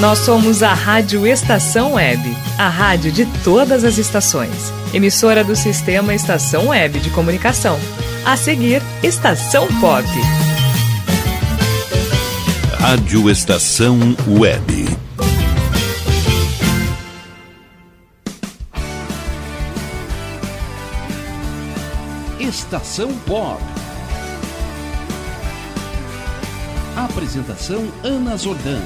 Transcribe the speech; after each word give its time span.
Nós 0.00 0.18
somos 0.18 0.62
a 0.62 0.74
Rádio 0.74 1.26
Estação 1.26 1.94
Web, 1.94 2.36
a 2.58 2.68
rádio 2.68 3.10
de 3.10 3.24
todas 3.42 3.82
as 3.82 3.96
estações. 3.96 4.70
Emissora 4.92 5.42
do 5.42 5.56
sistema 5.56 6.14
Estação 6.14 6.68
Web 6.68 7.00
de 7.00 7.08
Comunicação. 7.08 7.78
A 8.22 8.36
seguir, 8.36 8.82
Estação 9.02 9.66
Pop. 9.80 10.06
Rádio 12.78 13.30
Estação 13.30 14.14
Web. 14.28 14.86
Estação 22.38 23.14
Pop. 23.26 23.62
Apresentação 26.94 27.88
Ana 28.04 28.36
Zordan. 28.36 28.82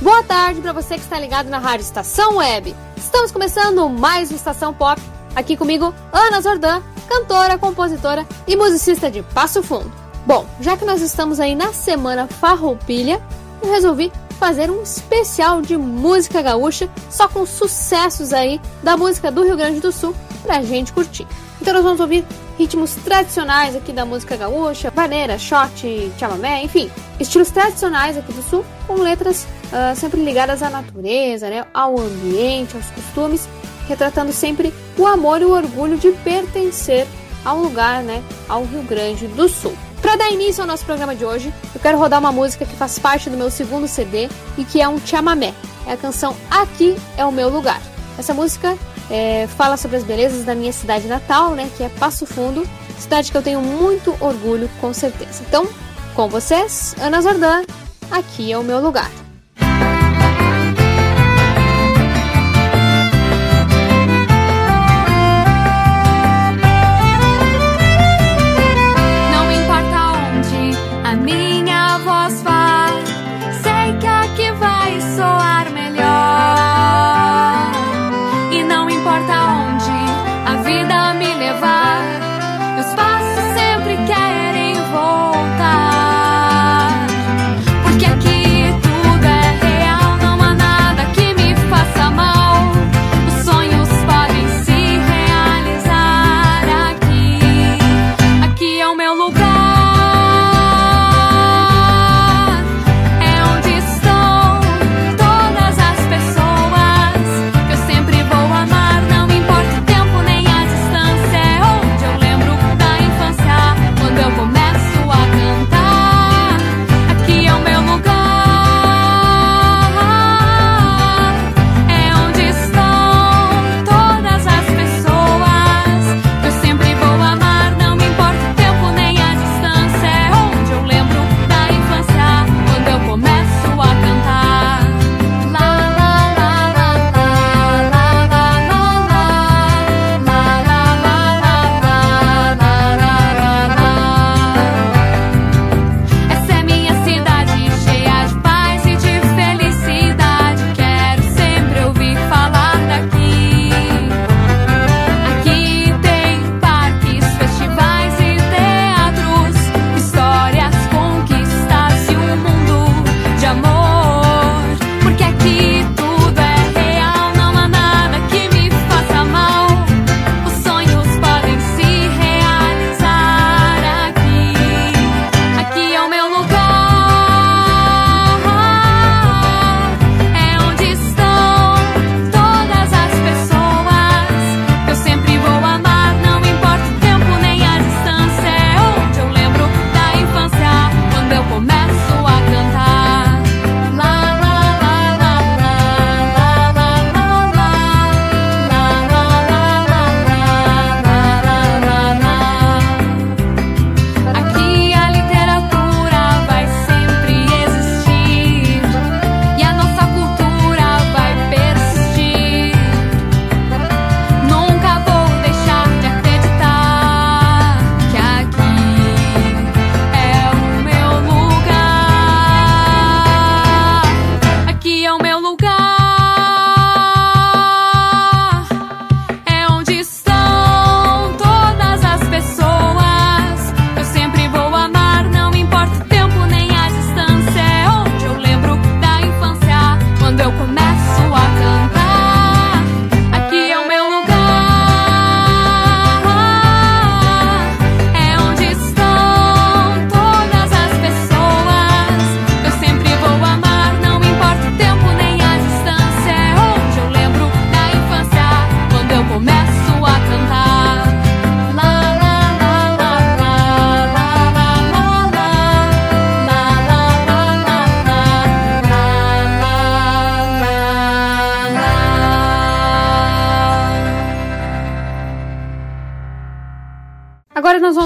Boa 0.00 0.22
tarde 0.22 0.62
para 0.62 0.72
você 0.72 0.94
que 0.94 1.02
está 1.02 1.18
ligado 1.18 1.50
na 1.50 1.58
Rádio 1.58 1.84
Estação 1.84 2.36
Web. 2.36 2.74
Estamos 2.96 3.30
começando 3.30 3.86
mais 3.86 4.32
um 4.32 4.34
Estação 4.34 4.72
Pop. 4.72 4.98
Aqui 5.36 5.58
comigo, 5.58 5.94
Ana 6.10 6.40
Zordan, 6.40 6.82
cantora, 7.06 7.58
compositora 7.58 8.26
e 8.46 8.56
musicista 8.56 9.10
de 9.10 9.20
Passo 9.22 9.62
Fundo. 9.62 9.92
Bom, 10.24 10.46
já 10.58 10.74
que 10.74 10.86
nós 10.86 11.02
estamos 11.02 11.38
aí 11.38 11.54
na 11.54 11.74
semana 11.74 12.26
Farroupilha, 12.26 13.20
eu 13.62 13.70
resolvi 13.70 14.10
fazer 14.38 14.70
um 14.70 14.82
especial 14.82 15.60
de 15.60 15.76
música 15.76 16.40
gaúcha, 16.40 16.88
só 17.10 17.28
com 17.28 17.44
sucessos 17.44 18.32
aí 18.32 18.58
da 18.82 18.96
música 18.96 19.30
do 19.30 19.44
Rio 19.44 19.56
Grande 19.58 19.80
do 19.80 19.92
Sul 19.92 20.16
pra 20.42 20.62
gente 20.62 20.94
curtir. 20.94 21.26
Então 21.60 21.74
nós 21.74 21.82
vamos 21.82 22.00
ouvir 22.00 22.24
ritmos 22.60 22.94
tradicionais 22.96 23.74
aqui 23.74 23.90
da 23.90 24.04
música 24.04 24.36
gaúcha, 24.36 24.90
vaneira, 24.90 25.38
shot, 25.38 26.12
chamamé, 26.18 26.62
enfim, 26.62 26.90
estilos 27.18 27.50
tradicionais 27.50 28.18
aqui 28.18 28.30
do 28.34 28.42
sul, 28.42 28.62
com 28.86 28.96
letras 28.96 29.46
uh, 29.72 29.96
sempre 29.96 30.22
ligadas 30.22 30.62
à 30.62 30.68
natureza, 30.68 31.48
né, 31.48 31.64
ao 31.72 31.98
ambiente, 31.98 32.76
aos 32.76 32.84
costumes, 32.90 33.48
retratando 33.88 34.30
sempre 34.30 34.74
o 34.98 35.06
amor 35.06 35.40
e 35.40 35.46
o 35.46 35.52
orgulho 35.52 35.96
de 35.96 36.10
pertencer 36.12 37.06
ao 37.46 37.56
lugar, 37.56 38.02
né, 38.02 38.22
ao 38.46 38.62
Rio 38.66 38.82
Grande 38.82 39.26
do 39.26 39.48
Sul. 39.48 39.72
Para 40.02 40.16
dar 40.16 40.30
início 40.30 40.60
ao 40.60 40.66
nosso 40.66 40.84
programa 40.84 41.16
de 41.16 41.24
hoje, 41.24 41.50
eu 41.74 41.80
quero 41.80 41.96
rodar 41.96 42.20
uma 42.20 42.30
música 42.30 42.66
que 42.66 42.76
faz 42.76 42.98
parte 42.98 43.30
do 43.30 43.38
meu 43.38 43.50
segundo 43.50 43.88
CD 43.88 44.28
e 44.58 44.64
que 44.66 44.82
é 44.82 44.88
um 44.88 45.00
chamamé. 45.00 45.54
É 45.86 45.92
a 45.92 45.96
canção 45.96 46.36
Aqui 46.50 46.94
é 47.16 47.24
o 47.24 47.32
meu 47.32 47.48
lugar. 47.48 47.80
Essa 48.18 48.34
música 48.34 48.76
é, 49.10 49.46
fala 49.48 49.76
sobre 49.76 49.96
as 49.96 50.04
belezas 50.04 50.44
da 50.44 50.54
minha 50.54 50.72
cidade 50.72 51.06
natal, 51.06 51.50
né, 51.50 51.68
que 51.76 51.82
é 51.82 51.88
Passo 51.88 52.24
Fundo, 52.24 52.66
cidade 52.98 53.30
que 53.30 53.36
eu 53.36 53.42
tenho 53.42 53.60
muito 53.60 54.16
orgulho, 54.20 54.70
com 54.80 54.94
certeza. 54.94 55.42
Então, 55.46 55.68
com 56.14 56.28
vocês, 56.28 56.94
Ana 57.00 57.20
Zordan, 57.20 57.64
aqui 58.10 58.52
é 58.52 58.58
o 58.58 58.62
meu 58.62 58.80
lugar. 58.80 59.10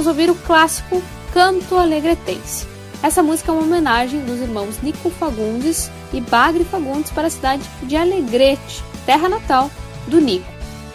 Vamos 0.04 0.18
ouvir 0.18 0.30
o 0.30 0.34
clássico 0.34 1.02
Canto 1.32 1.76
Alegretense. 1.76 2.66
Essa 3.02 3.22
música 3.22 3.50
é 3.50 3.54
uma 3.54 3.62
homenagem 3.62 4.20
dos 4.20 4.38
irmãos 4.38 4.82
Nico 4.82 5.08
Fagundes 5.08 5.90
e 6.12 6.20
Bagre 6.20 6.62
Fagundes 6.62 7.10
para 7.10 7.28
a 7.28 7.30
cidade 7.30 7.62
de 7.82 7.96
Alegrete, 7.96 8.84
terra 9.06 9.30
natal 9.30 9.70
do 10.06 10.20
Nico. 10.20 10.44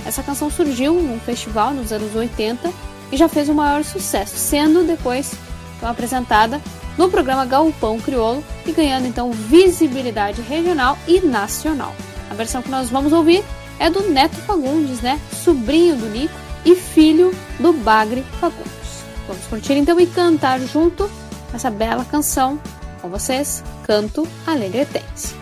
Essa 0.05 0.21
canção 0.21 0.51
surgiu 0.51 0.93
num 0.93 1.19
festival 1.19 1.73
nos 1.73 1.91
anos 1.91 2.15
80 2.15 2.71
e 3.11 3.17
já 3.17 3.27
fez 3.27 3.49
o 3.49 3.53
maior 3.55 3.83
sucesso, 3.83 4.37
sendo 4.37 4.83
depois 4.83 5.33
apresentada 5.81 6.61
no 6.95 7.09
programa 7.09 7.45
Galpão 7.45 7.99
Crioulo 7.99 8.43
e 8.63 8.71
ganhando 8.71 9.07
então 9.07 9.31
visibilidade 9.31 10.39
regional 10.43 10.95
e 11.07 11.19
nacional. 11.19 11.95
A 12.29 12.35
versão 12.35 12.61
que 12.61 12.69
nós 12.69 12.91
vamos 12.91 13.11
ouvir 13.11 13.43
é 13.79 13.89
do 13.89 14.07
Neto 14.07 14.35
Fagundes, 14.41 15.01
né? 15.01 15.19
Sobrinho 15.43 15.95
do 15.95 16.05
Nico 16.05 16.35
e 16.63 16.75
filho 16.75 17.33
do 17.59 17.73
Bagre 17.73 18.23
Fagundes. 18.39 18.58
Curtir 19.49 19.73
então 19.73 19.99
e 19.99 20.05
cantar 20.05 20.59
junto 20.59 21.09
essa 21.53 21.71
bela 21.71 22.05
canção 22.05 22.59
com 23.01 23.09
vocês, 23.09 23.63
Canto 23.85 24.27
Alegretense. 24.45 25.38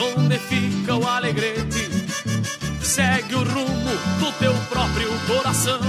Onde 0.00 0.38
fica 0.38 0.96
o 0.96 1.06
alegrete. 1.06 1.88
Segue 2.82 3.34
o 3.34 3.44
rumo 3.44 3.92
do 4.18 4.32
teu 4.38 4.54
próprio 4.68 5.10
coração. 5.26 5.80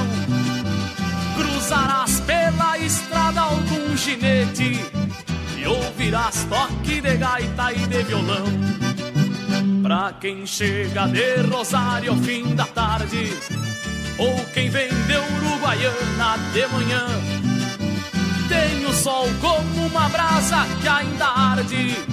Cruzarás 1.35 2.19
pela 2.21 2.77
estrada 2.77 3.41
algum 3.41 3.95
ginete 3.95 4.79
e 5.57 5.67
ouvirás 5.67 6.45
toque 6.49 7.01
de 7.01 7.17
gaita 7.17 7.73
e 7.73 7.87
de 7.87 8.03
violão. 8.03 8.45
Pra 9.81 10.13
quem 10.19 10.45
chega 10.45 11.07
de 11.07 11.41
Rosário 11.49 12.11
ao 12.11 12.17
fim 12.17 12.55
da 12.55 12.65
tarde, 12.65 13.33
ou 14.17 14.35
quem 14.53 14.69
vem 14.69 14.89
de 14.89 15.17
Uruguaiana 15.35 16.37
de 16.53 16.67
manhã, 16.67 17.07
tem 18.47 18.85
o 18.85 18.93
sol 18.93 19.27
como 19.39 19.87
uma 19.87 20.09
brasa 20.09 20.65
que 20.81 20.87
ainda 20.87 21.25
arde 21.25 22.10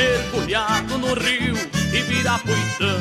mergulhado 0.00 0.96
no 0.98 1.12
rio 1.14 1.54
Ibirapuitã. 1.92 2.94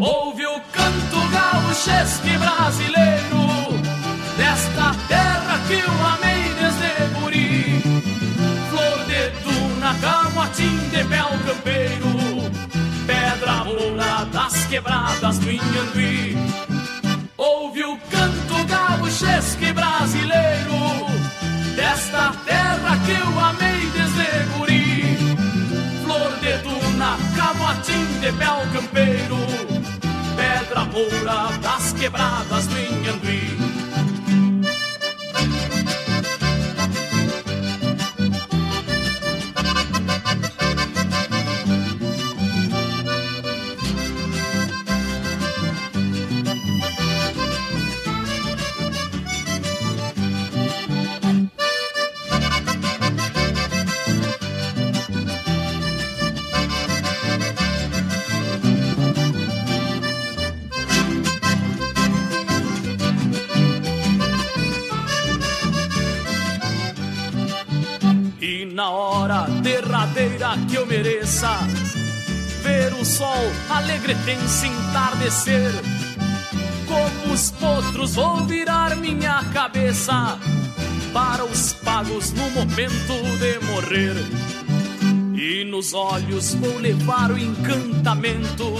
Ouve 0.00 0.44
o 0.46 0.60
canto 0.72 1.20
gauchesque 1.30 2.36
brasileiro 2.36 3.46
desta 4.36 4.94
terra 5.06 5.60
que 5.68 5.74
eu 5.74 5.92
amei 6.14 6.42
desde 6.58 6.90
guri. 7.14 7.80
Flor 8.70 8.98
de 9.06 9.30
tuna, 9.42 9.94
camotim 10.00 10.76
de 10.90 11.04
mel 11.04 11.30
campeiro, 11.46 12.50
pedra 13.06 13.64
moura 13.64 14.24
das 14.32 14.66
quebradas 14.66 15.38
do 15.38 15.50
Inhambi. 15.50 16.36
Ouve 17.36 17.84
o 17.84 17.96
canto 18.10 18.64
gauchesque 18.66 19.72
brasileiro 19.72 21.06
desta 21.76 22.32
terra 22.44 22.67
campeiro, 28.78 29.36
pedra 30.36 30.84
moura 30.84 31.58
das 31.60 31.92
quebradas 31.94 32.66
do 32.68 32.78
Inhambi. 32.78 33.57
Que 70.56 70.76
eu 70.76 70.86
mereça. 70.86 71.50
Ver 72.62 72.92
o 72.94 73.04
sol 73.04 73.52
alegretense 73.68 74.66
entardecer. 74.66 75.72
Como 76.86 77.34
os 77.34 77.50
potros 77.50 78.14
vou 78.14 78.44
virar 78.46 78.96
minha 78.96 79.44
cabeça 79.52 80.38
para 81.12 81.44
os 81.44 81.72
pagos 81.72 82.32
no 82.32 82.50
momento 82.50 83.14
de 83.38 83.58
morrer. 83.66 84.16
E 85.34 85.64
nos 85.64 85.92
olhos 85.92 86.54
vou 86.54 86.78
levar 86.78 87.30
o 87.30 87.38
encantamento 87.38 88.74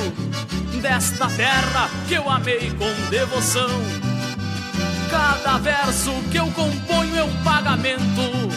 desta 0.81 1.29
terra 1.29 1.91
que 2.09 2.15
eu 2.15 2.29
amei 2.31 2.71
com 2.71 3.11
devoção. 3.11 3.69
Cada 5.11 5.59
verso 5.59 6.13
que 6.31 6.39
eu 6.39 6.47
componho 6.49 7.17
é 7.17 7.25
um 7.25 7.43
pagamento 7.43 8.48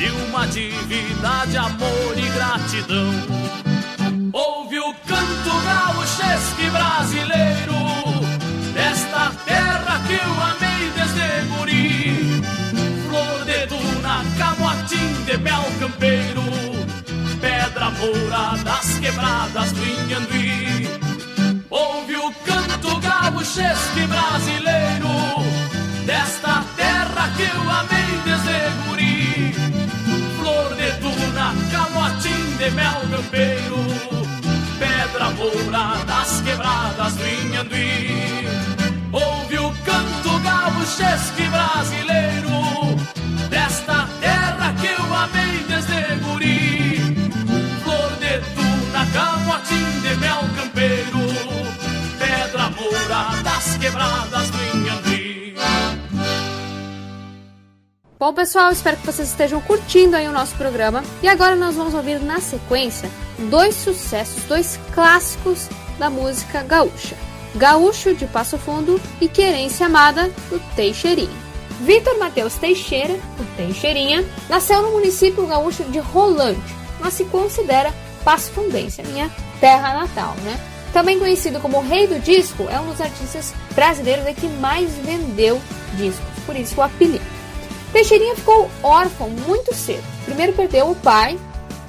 de 0.00 0.08
uma 0.12 0.46
dívida 0.46 1.44
de 1.46 1.58
amor 1.58 2.14
e 2.16 2.26
gratidão. 2.30 3.12
Ouve 4.32 4.78
o 4.78 4.94
canto 5.06 5.50
gauchesque 5.62 6.70
brasileiro 6.70 7.74
desta 8.72 9.30
terra 9.44 10.00
que 10.06 10.14
eu 10.14 10.32
amei 10.42 10.90
desde 10.96 11.48
guri. 11.50 12.42
Flor 13.06 13.44
de 13.44 13.66
duna, 13.66 14.24
camotim 14.38 15.22
de 15.26 15.36
mel 15.36 15.64
campeiro, 15.78 16.44
pedra 17.38 17.90
moura 17.90 18.56
das 18.64 18.98
quebradas 19.00 19.72
do 19.72 19.84
Inhambi. 19.84 20.88
Ouve 21.68 22.16
o 22.16 22.32
canto 22.46 22.98
gauchesque 23.00 24.06
brasileiro 24.06 25.19
de 32.60 32.70
mel 32.72 33.00
campeiro, 33.10 33.78
pedra 34.78 35.30
moura 35.30 36.04
das 36.04 36.42
quebradas 36.42 37.14
do 37.14 37.26
Inhambi. 37.26 38.46
Ouve 39.10 39.58
o 39.58 39.72
canto 39.82 40.38
gaúchesque 40.40 41.48
brasileiro, 41.48 42.98
desta 43.48 44.06
terra 44.20 44.74
que 44.78 44.88
eu 44.88 45.14
amei 45.14 45.64
desde 45.68 46.16
guri. 46.22 47.00
Flor 47.82 48.10
de 48.20 48.38
tuna, 48.54 49.06
camotim 49.14 50.00
de 50.02 50.14
mel 50.16 50.44
campeiro, 50.54 51.20
pedra 52.18 52.68
moura 52.76 53.42
das 53.42 53.78
quebradas 53.78 54.50
do 54.50 54.62
Inhambi. 54.76 54.89
Bom, 58.20 58.34
pessoal, 58.34 58.70
espero 58.70 58.98
que 58.98 59.06
vocês 59.06 59.30
estejam 59.30 59.62
curtindo 59.62 60.14
aí 60.14 60.28
o 60.28 60.32
nosso 60.32 60.54
programa. 60.56 61.02
E 61.22 61.28
agora 61.28 61.56
nós 61.56 61.74
vamos 61.74 61.94
ouvir 61.94 62.20
na 62.20 62.38
sequência 62.38 63.10
dois 63.48 63.74
sucessos, 63.74 64.44
dois 64.44 64.78
clássicos 64.92 65.70
da 65.98 66.10
música 66.10 66.62
gaúcha. 66.62 67.16
Gaúcho 67.54 68.14
de 68.14 68.26
Passo 68.26 68.58
Fundo 68.58 69.00
e 69.22 69.26
Querência 69.26 69.86
Amada 69.86 70.28
do 70.50 70.60
Teixeirinha. 70.76 71.30
Vitor 71.80 72.18
Matheus 72.18 72.56
Teixeira, 72.56 73.14
o 73.38 73.56
Teixeirinha, 73.56 74.22
nasceu 74.50 74.82
no 74.82 74.90
município 74.90 75.46
gaúcho 75.46 75.84
de 75.84 75.98
Rolante, 75.98 76.60
mas 77.00 77.14
se 77.14 77.24
considera 77.24 77.90
Passo 78.22 78.50
Fundense, 78.50 79.02
minha 79.02 79.30
terra 79.60 79.94
natal, 79.98 80.34
né? 80.42 80.60
Também 80.92 81.18
conhecido 81.18 81.58
como 81.58 81.80
Rei 81.80 82.06
do 82.06 82.20
Disco, 82.20 82.68
é 82.70 82.78
um 82.80 82.90
dos 82.90 83.00
artistas 83.00 83.54
brasileiros 83.74 84.26
que 84.36 84.46
mais 84.46 84.90
vendeu 84.96 85.58
discos, 85.96 86.44
por 86.44 86.54
isso 86.54 86.78
o 86.78 86.82
apelido. 86.82 87.24
Teixeirinha 87.92 88.36
ficou 88.36 88.70
órfão 88.82 89.28
muito 89.28 89.74
cedo. 89.74 90.04
Primeiro 90.24 90.52
perdeu 90.52 90.90
o 90.90 90.96
pai 90.96 91.38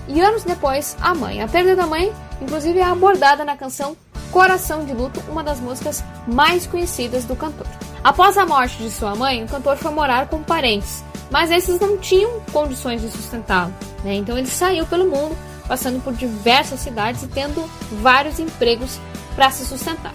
e 0.08 0.20
anos 0.20 0.44
depois 0.44 0.98
a 1.00 1.14
mãe. 1.14 1.42
A 1.42 1.48
perda 1.48 1.76
da 1.76 1.86
mãe, 1.86 2.12
inclusive, 2.42 2.80
é 2.80 2.84
abordada 2.84 3.46
na 3.46 3.56
canção 3.56 3.96
Coração 4.32 4.86
de 4.86 4.94
Luto, 4.94 5.22
uma 5.30 5.44
das 5.44 5.60
músicas 5.60 6.04
mais 6.26 6.66
conhecidas 6.66 7.26
do 7.26 7.36
cantor. 7.36 7.68
Após 8.04 8.38
a 8.38 8.46
morte 8.46 8.78
de 8.78 8.90
sua 8.90 9.14
mãe, 9.14 9.44
o 9.44 9.48
cantor 9.48 9.78
foi 9.78 9.92
morar 9.92 10.28
com 10.28 10.42
parentes, 10.42 11.04
mas 11.30 11.52
esses 11.52 11.80
não 11.80 11.98
tinham 11.98 12.40
condições 12.52 13.02
de 13.02 13.10
sustentá-lo, 13.10 13.74
né? 14.04 14.16
então 14.16 14.38
ele 14.38 14.48
saiu 14.48 14.86
pelo 14.88 15.10
mundo, 15.10 15.38
passando 15.68 16.02
por 16.02 16.14
diversas 16.14 16.80
cidades 16.80 17.24
e 17.24 17.28
tendo 17.28 17.62
vários 18.02 18.40
empregos 18.40 19.00
para 19.36 19.52
se 19.52 19.66
sustentar. 19.66 20.14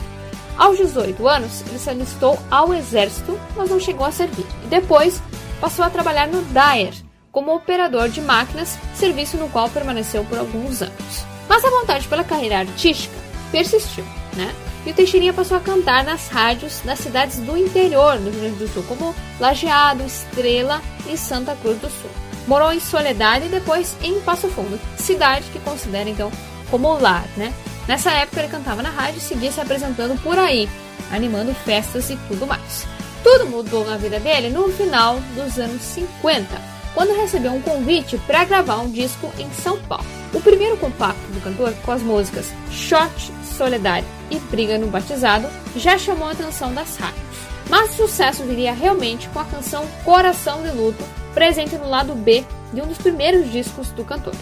Aos 0.57 0.79
18 0.79 1.29
anos, 1.29 1.63
ele 1.69 1.79
se 1.79 1.91
alistou 1.91 2.39
ao 2.51 2.73
exército, 2.73 3.39
mas 3.55 3.69
não 3.69 3.79
chegou 3.79 4.07
a 4.07 4.11
servir. 4.13 4.47
E 4.65 4.69
depois 4.69 5.23
passou 5.61 5.85
a 5.85 5.91
trabalhar 5.91 6.29
no 6.29 6.43
Dyer 6.43 6.95
como 7.33 7.55
operador 7.55 8.09
de 8.09 8.21
máquinas, 8.21 8.79
serviço 8.95 9.37
no 9.37 9.49
qual 9.51 9.69
permaneceu 9.69 10.25
por 10.25 10.39
alguns 10.39 10.81
anos. 10.81 11.27
Mas 11.49 11.65
a 11.65 11.71
vontade 11.71 12.09
pela 12.09 12.25
carreira 12.25 12.61
artística 12.61 13.15
persistiu, 13.53 14.05
né? 14.35 14.55
E 14.87 14.91
o 14.91 14.95
Teixeirinha 14.95 15.33
passou 15.33 15.57
a 15.57 15.61
cantar 15.61 16.05
nas 16.05 16.29
rádios 16.29 16.81
das 16.81 16.99
cidades 16.99 17.39
do 17.41 17.57
interior 17.57 18.19
do 18.19 18.31
Rio 18.31 18.41
Grande 18.41 18.57
do 18.57 18.69
Sul, 18.69 18.85
como 18.85 19.15
Lajeado, 19.41 20.05
Estrela 20.05 20.81
e 21.07 21.17
Santa 21.17 21.57
Cruz 21.57 21.79
do 21.79 21.91
Sul. 21.91 22.11
Morou 22.47 22.73
em 22.73 22.81
Soledade 22.81 23.47
e 23.47 23.51
depois 23.51 23.97
em 24.01 24.21
Passo 24.21 24.49
Fundo, 24.49 24.81
cidade 24.97 25.45
que 25.53 25.59
considera 25.59 26.09
então 26.09 26.31
como 26.71 26.99
lar, 26.99 27.27
né? 27.37 27.53
Nessa 27.89 28.13
época 28.13 28.41
ele 28.41 28.49
cantava 28.49 28.83
na 28.83 28.91
rádio 28.91 29.19
e 29.19 29.23
seguia 29.23 29.53
se 29.53 29.61
apresentando 29.61 30.21
por 30.23 30.39
aí, 30.39 30.69
animando 31.13 31.55
festas 31.55 32.09
e 32.11 32.17
tudo 32.29 32.47
mais. 32.47 32.87
Tudo 33.27 33.47
mudou 33.47 33.85
na 33.85 33.97
vida 33.97 34.21
dele 34.21 34.51
no 34.51 34.69
final 34.69 35.19
dos 35.35 35.59
anos 35.59 35.83
50, 35.83 36.47
quando 36.95 37.17
recebeu 37.17 37.53
um 37.53 37.61
convite 37.61 38.17
para 38.19 38.45
gravar 38.45 38.77
um 38.77 38.89
disco 38.89 39.33
em 39.37 39.51
São 39.51 39.77
Paulo. 39.81 40.07
O 40.33 40.41
primeiro 40.41 40.77
compacto 40.77 41.21
do 41.33 41.41
cantor, 41.41 41.75
com 41.85 41.91
as 41.91 42.03
músicas 42.03 42.53
Short, 42.71 43.33
Solidário 43.59 44.07
e 44.31 44.39
Briga 44.39 44.79
no 44.79 44.87
Batizado, 44.87 45.49
já 45.75 45.99
chamou 45.99 46.29
a 46.29 46.31
atenção 46.31 46.73
das 46.73 46.97
rádios. 46.99 47.37
Mas 47.69 47.91
o 47.91 48.07
sucesso 48.07 48.45
viria 48.45 48.73
realmente 48.73 49.29
com 49.31 49.41
a 49.41 49.45
canção 49.45 49.85
Coração 50.05 50.63
de 50.63 50.71
Luto, 50.71 51.03
presente 51.35 51.75
no 51.75 51.91
lado 51.91 52.15
B 52.15 52.45
de 52.73 52.81
um 52.81 52.87
dos 52.87 52.99
primeiros 52.99 53.51
discos 53.51 53.89
do 53.89 54.05
cantor. 54.05 54.37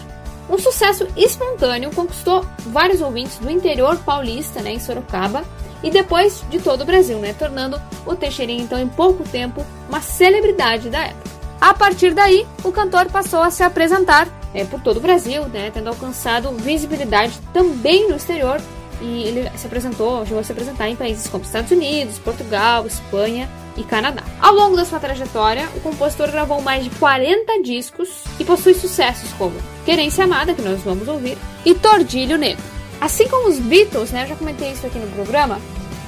Um 0.47 0.59
sucesso 0.59 1.07
espontâneo 1.17 1.89
conquistou 1.89 2.45
vários 2.67 3.01
ouvintes 3.01 3.39
do 3.39 3.49
interior 3.49 3.97
paulista, 4.05 4.61
né, 4.61 4.73
em 4.73 4.79
Sorocaba, 4.79 5.43
e 5.83 5.89
depois 5.89 6.43
de 6.49 6.59
todo 6.59 6.81
o 6.81 6.85
Brasil, 6.85 7.17
né, 7.19 7.33
tornando 7.37 7.79
o 8.05 8.15
Teixeirinha 8.15 8.63
então 8.63 8.79
em 8.79 8.87
pouco 8.87 9.23
tempo 9.23 9.65
uma 9.87 10.01
celebridade 10.01 10.89
da 10.89 11.05
época. 11.05 11.35
A 11.59 11.73
partir 11.73 12.13
daí, 12.13 12.45
o 12.63 12.71
cantor 12.71 13.05
passou 13.07 13.41
a 13.41 13.49
se 13.49 13.63
apresentar 13.63 14.27
é, 14.53 14.63
por 14.65 14.79
todo 14.81 14.97
o 14.97 15.01
Brasil, 15.01 15.43
né, 15.47 15.71
tendo 15.73 15.89
alcançado 15.89 16.51
visibilidade 16.51 17.39
também 17.53 18.09
no 18.09 18.15
exterior, 18.15 18.59
e 19.01 19.23
ele 19.23 19.49
se 19.57 19.67
apresentou, 19.67 20.25
chegou 20.25 20.39
a 20.39 20.43
se 20.43 20.51
apresentar 20.51 20.89
em 20.89 20.95
países 20.95 21.27
como 21.27 21.43
Estados 21.43 21.71
Unidos, 21.71 22.19
Portugal, 22.19 22.85
Espanha 22.85 23.49
e 23.75 23.83
Canadá. 23.83 24.23
Ao 24.39 24.53
longo 24.53 24.75
da 24.75 24.85
sua 24.85 24.99
trajetória, 24.99 25.67
o 25.75 25.81
compositor 25.81 26.31
gravou 26.31 26.61
mais 26.61 26.83
de 26.83 26.89
40 26.91 27.61
discos 27.61 28.23
e 28.39 28.45
possui 28.45 28.73
sucessos 28.73 29.31
como 29.33 29.55
Querência 29.85 30.23
Amada, 30.23 30.53
que 30.53 30.61
nós 30.61 30.81
vamos 30.81 31.07
ouvir, 31.07 31.37
e 31.65 31.75
Tordilho 31.75 32.37
Negro. 32.37 32.74
Assim 32.99 33.27
como 33.27 33.49
os 33.49 33.59
Beatles, 33.59 34.11
né, 34.11 34.23
eu 34.23 34.27
já 34.27 34.35
comentei 34.35 34.71
isso 34.71 34.85
aqui 34.85 34.97
no 34.97 35.07
programa, 35.07 35.59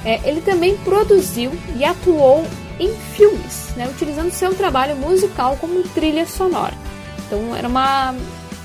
é, 0.04 0.20
ele 0.28 0.40
também 0.40 0.76
produziu 0.78 1.52
e 1.76 1.84
atuou 1.84 2.46
em 2.78 2.94
filmes, 3.14 3.70
né, 3.76 3.88
utilizando 3.88 4.30
seu 4.30 4.54
trabalho 4.54 4.96
musical 4.96 5.56
como 5.60 5.82
trilha 5.82 6.26
sonora. 6.26 6.74
Então 7.26 7.54
era 7.54 7.68
uma, 7.68 8.14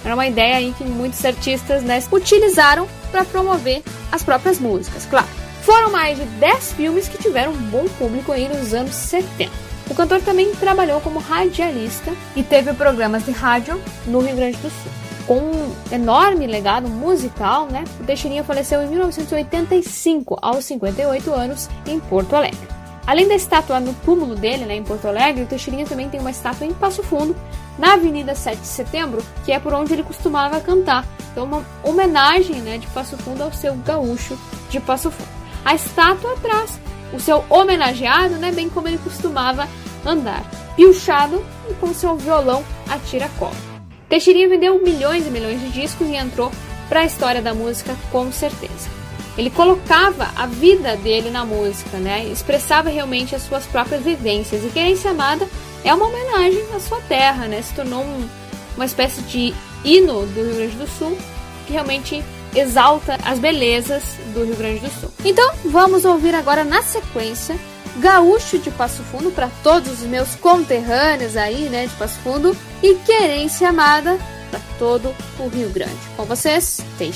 era 0.05 0.13
uma 0.13 0.27
ideia 0.27 0.57
aí 0.57 0.73
que 0.77 0.83
muitos 0.83 1.23
artistas 1.25 1.83
né, 1.83 2.01
utilizaram 2.11 2.87
para 3.11 3.25
promover 3.25 3.81
as 4.11 4.23
próprias 4.23 4.59
músicas, 4.59 5.05
claro. 5.05 5.27
Foram 5.63 5.91
mais 5.91 6.17
de 6.17 6.25
10 6.25 6.73
filmes 6.73 7.07
que 7.07 7.17
tiveram 7.17 7.53
um 7.53 7.57
bom 7.69 7.85
público 7.97 8.31
aí 8.31 8.49
nos 8.49 8.73
anos 8.73 8.93
70. 8.93 9.49
O 9.89 9.95
cantor 9.95 10.21
também 10.21 10.53
trabalhou 10.55 10.99
como 11.01 11.19
radialista 11.19 12.11
e 12.35 12.43
teve 12.43 12.73
programas 12.73 13.25
de 13.25 13.31
rádio 13.31 13.81
no 14.05 14.19
Rio 14.19 14.35
Grande 14.35 14.57
do 14.57 14.69
Sul. 14.69 15.02
Com 15.27 15.37
um 15.37 15.75
enorme 15.91 16.45
legado 16.45 16.89
musical, 16.89 17.67
né, 17.67 17.83
o 17.99 18.03
Teixeirinha 18.03 18.43
faleceu 18.43 18.81
em 18.81 18.87
1985, 18.87 20.37
aos 20.41 20.65
58 20.65 21.33
anos, 21.33 21.69
em 21.87 21.99
Porto 21.99 22.35
Alegre. 22.35 22.67
Além 23.05 23.27
da 23.27 23.35
estátua 23.35 23.79
no 23.79 23.93
túmulo 23.93 24.35
dele, 24.35 24.65
né, 24.65 24.75
em 24.75 24.83
Porto 24.83 25.07
Alegre, 25.07 25.43
o 25.43 25.47
Teixeirinha 25.47 25.85
também 25.85 26.09
tem 26.09 26.19
uma 26.19 26.31
estátua 26.31 26.67
em 26.67 26.73
Passo 26.73 27.03
Fundo, 27.03 27.35
na 27.77 27.93
Avenida 27.93 28.35
7 28.35 28.59
de 28.59 28.67
Setembro, 28.67 29.23
que 29.45 29.51
é 29.51 29.59
por 29.59 29.73
onde 29.73 29.93
ele 29.93 30.03
costumava 30.03 30.59
cantar. 30.59 31.05
Então, 31.31 31.45
uma 31.45 31.65
homenagem 31.83 32.57
né, 32.57 32.77
de 32.77 32.87
Passo 32.87 33.17
Fundo 33.17 33.43
ao 33.43 33.51
seu 33.51 33.75
gaúcho 33.75 34.37
de 34.69 34.79
Passo 34.79 35.09
Fundo 35.09 35.43
a 35.65 35.75
estátua 35.75 36.35
traz 36.41 36.79
o 37.13 37.19
seu 37.19 37.43
homenageado, 37.49 38.35
né, 38.35 38.51
bem 38.51 38.69
como 38.69 38.87
ele 38.87 38.97
costumava 38.97 39.67
andar, 40.05 40.43
pilchado 40.75 41.43
e 41.69 41.73
com 41.75 41.93
seu 41.93 42.15
violão 42.17 42.63
a 42.89 42.97
tira-cola. 42.97 43.72
Teixeirinha 44.13 44.47
vendeu 44.47 44.79
milhões 44.79 45.25
e 45.25 45.31
milhões 45.31 45.59
de 45.59 45.69
discos 45.69 46.07
e 46.07 46.15
entrou 46.15 46.51
para 46.87 46.99
a 46.99 47.03
história 47.03 47.41
da 47.41 47.51
música 47.51 47.95
com 48.11 48.31
certeza. 48.31 48.87
Ele 49.35 49.49
colocava 49.49 50.29
a 50.35 50.45
vida 50.45 50.95
dele 50.97 51.31
na 51.31 51.43
música, 51.43 51.97
né? 51.97 52.23
Expressava 52.25 52.91
realmente 52.91 53.33
as 53.33 53.41
suas 53.41 53.65
próprias 53.65 54.03
vivências. 54.03 54.63
E 54.63 54.69
Querência 54.69 55.09
Amada 55.09 55.49
é 55.83 55.91
uma 55.91 56.05
homenagem 56.05 56.63
à 56.75 56.79
sua 56.79 57.01
terra, 57.09 57.47
né? 57.47 57.59
Se 57.63 57.73
tornou 57.73 58.03
um, 58.03 58.29
uma 58.75 58.85
espécie 58.85 59.19
de 59.23 59.51
hino 59.83 60.27
do 60.27 60.43
Rio 60.43 60.55
Grande 60.57 60.75
do 60.75 60.87
Sul 60.87 61.17
que 61.65 61.73
realmente 61.73 62.23
exalta 62.55 63.17
as 63.25 63.39
belezas 63.39 64.03
do 64.31 64.45
Rio 64.45 64.55
Grande 64.55 64.81
do 64.81 64.91
Sul. 64.91 65.09
Então, 65.25 65.55
vamos 65.65 66.05
ouvir 66.05 66.35
agora 66.35 66.63
na 66.63 66.83
sequência 66.83 67.57
Gaúcho 67.97 68.57
de 68.57 68.71
Passo 68.71 69.03
Fundo 69.03 69.31
para 69.31 69.49
todos 69.61 70.01
os 70.01 70.01
meus 70.01 70.35
conterrâneos 70.35 71.37
aí, 71.37 71.69
né, 71.69 71.85
de 71.87 71.93
Passo 71.95 72.19
Fundo 72.19 72.55
e 72.81 72.95
Querência 72.95 73.69
Amada 73.69 74.17
para 74.49 74.59
todo 74.77 75.13
o 75.39 75.47
Rio 75.47 75.69
Grande. 75.69 75.93
Com 76.15 76.25
vocês, 76.25 76.79
tem 76.97 77.11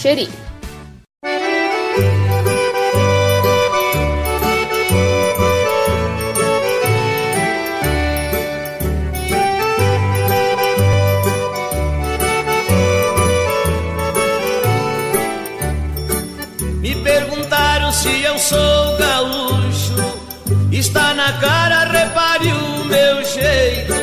está 20.77 21.13
na 21.13 21.33
cara, 21.33 21.85
repare 21.85 22.51
o 22.51 22.85
meu 22.85 23.23
jeito. 23.23 23.93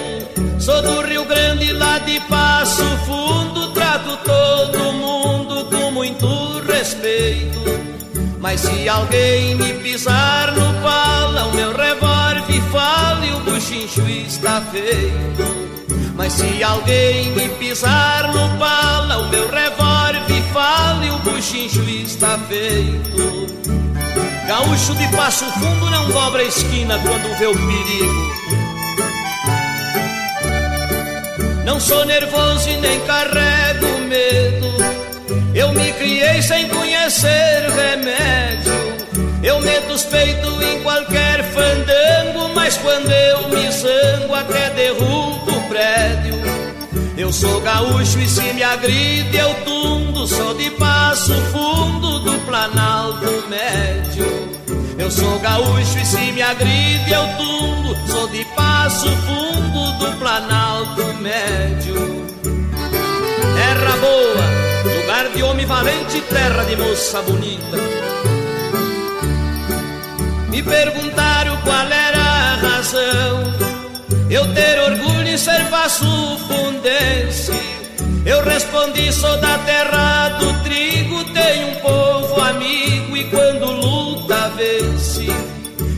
Sou 0.59 0.83
do 0.83 1.03
Rio 1.03 1.25
Grande, 1.25 1.73
lá 1.73 1.99
de 1.99 2.19
Passo 2.21 2.85
Fundo, 3.07 3.73
trato 3.73 4.17
todo 4.25 4.93
mundo 4.93 5.67
com 5.67 5.91
muito 5.93 6.27
respeito. 6.67 7.63
Mas 8.41 8.61
se 8.61 8.89
alguém 8.89 9.55
me 9.55 9.73
pisar 9.75 10.53
no 10.53 10.75
pala, 10.83 11.47
o 11.47 11.55
meu 11.55 11.73
revólver 11.77 12.61
fala 12.73 13.25
e 13.25 13.33
o 13.33 13.41
buchincho 13.41 14.03
está 14.09 14.61
feito. 14.61 15.65
Mas 16.17 16.33
se 16.33 16.63
alguém 16.63 17.31
me 17.31 17.49
pisar 17.51 18.33
no 18.33 18.59
pala, 18.59 19.19
o 19.19 19.29
meu 19.29 19.49
revólver 19.49 20.43
fala 20.53 21.05
e 21.05 21.11
o 21.11 21.19
buchincho 21.19 21.83
está 21.83 22.39
feito. 22.39 23.44
Gaúcho 24.47 24.95
de 24.95 25.09
passo 25.17 25.45
fundo 25.53 25.91
não 25.91 26.11
dobra 26.11 26.43
a 26.43 26.45
esquina 26.45 26.99
quando 26.99 27.39
vê 27.39 27.47
o 27.47 27.55
perigo. 27.55 28.35
Não 31.65 31.81
sou 31.81 32.05
nervoso 32.05 32.69
e 32.69 32.77
nem 32.77 33.01
carrego 33.01 33.99
medo. 34.07 34.67
Eu 35.55 35.73
me 35.73 35.91
criei 35.93 36.43
sem 36.43 36.69
conhecer 36.69 37.71
remédio. 37.71 38.73
Eu 39.43 39.61
meto 39.61 39.93
os 39.95 40.05
peitos 40.05 40.63
em 40.63 40.83
qualquer 40.83 41.43
fandango, 41.45 42.55
mas 42.55 42.77
quando 42.77 43.11
eu 43.11 43.49
me 43.49 43.71
zango 43.73 44.35
até 44.35 44.71
derrubo 44.71 45.53
o 45.53 45.69
prédio. 45.69 46.54
Eu 47.17 47.33
sou 47.33 47.61
gaúcho 47.61 48.19
e 48.19 48.29
se 48.29 48.43
me 48.55 48.63
agride 48.63 49.37
eu 49.37 49.55
tundo, 49.65 50.27
sou 50.27 50.53
de 50.55 50.69
passo 50.73 51.33
fundo 51.53 52.19
do 52.19 52.33
Planalto 52.41 53.49
Médio. 53.49 54.27
Eu 54.99 55.09
sou 55.11 55.39
gaúcho 55.39 55.99
e 55.99 56.05
se 56.05 56.33
me 56.33 56.43
agride 56.43 57.13
eu 57.13 57.25
tundo, 57.37 57.97
sou 58.11 58.27
de 58.29 58.45
passo 58.57 59.07
fundo 59.09 59.93
do 59.99 60.19
Planalto 60.19 61.05
Médio. 61.21 62.27
Terra 63.55 63.97
boa, 64.01 64.95
lugar 64.97 65.29
de 65.29 65.43
homem 65.45 65.67
valente, 65.67 66.21
terra 66.23 66.65
de 66.65 66.75
moça 66.75 67.23
bonita. 67.23 67.77
Me 70.51 70.61
perguntaram 70.65 71.57
qual 71.59 71.87
era 71.87 72.21
a 72.21 72.55
razão 72.57 73.84
eu 74.31 74.55
ter 74.55 74.81
orgulho 74.81 75.29
em 75.29 75.37
ser 75.37 75.69
passo 75.71 76.05
fundense 76.49 77.53
Eu 78.25 78.43
respondi, 78.43 79.13
sou 79.13 79.37
da 79.39 79.59
terra 79.59 80.31
do 80.39 80.63
trigo, 80.63 81.25
tenho 81.25 81.69
um 81.69 81.75
povo 81.77 82.41
amigo 82.41 83.17
e 83.17 83.25
quando 83.25 83.71
luta 83.71 84.51
vence. 84.57 85.27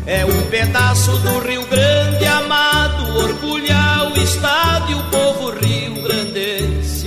É 0.06 0.24
um 0.24 0.42
pedaço 0.50 1.12
do 1.18 1.38
Rio 1.38 1.64
Grande 1.66 2.26
amado, 2.26 3.16
orgulhar 3.16 4.12
o 4.12 4.18
estado 4.18 4.90
e 4.90 4.94
o 4.94 5.02
povo 5.04 5.50
rio-grandense. 5.50 7.06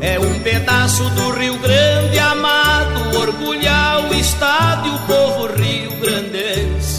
É 0.00 0.18
um 0.18 0.40
pedaço 0.40 1.04
do 1.10 1.30
Rio 1.30 1.58
Grande 1.58 2.18
amado, 2.18 3.18
orgulhar 3.18 4.10
o 4.10 4.14
estado 4.14 4.88
e 4.88 4.90
o 4.90 4.98
povo 5.00 5.46
rio-grandense. 5.54 6.93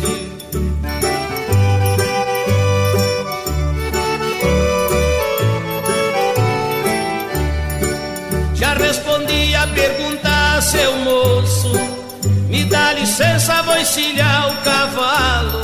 Já 8.66 8.74
respondi 8.74 9.54
a 9.54 9.68
pergunta, 9.68 10.60
seu 10.60 10.96
moço. 10.98 11.72
Me 12.50 12.64
dá 12.64 12.94
licença, 12.94 13.62
vou 13.62 13.78
encilhar 13.78 14.50
o 14.50 14.64
cavalo. 14.64 15.62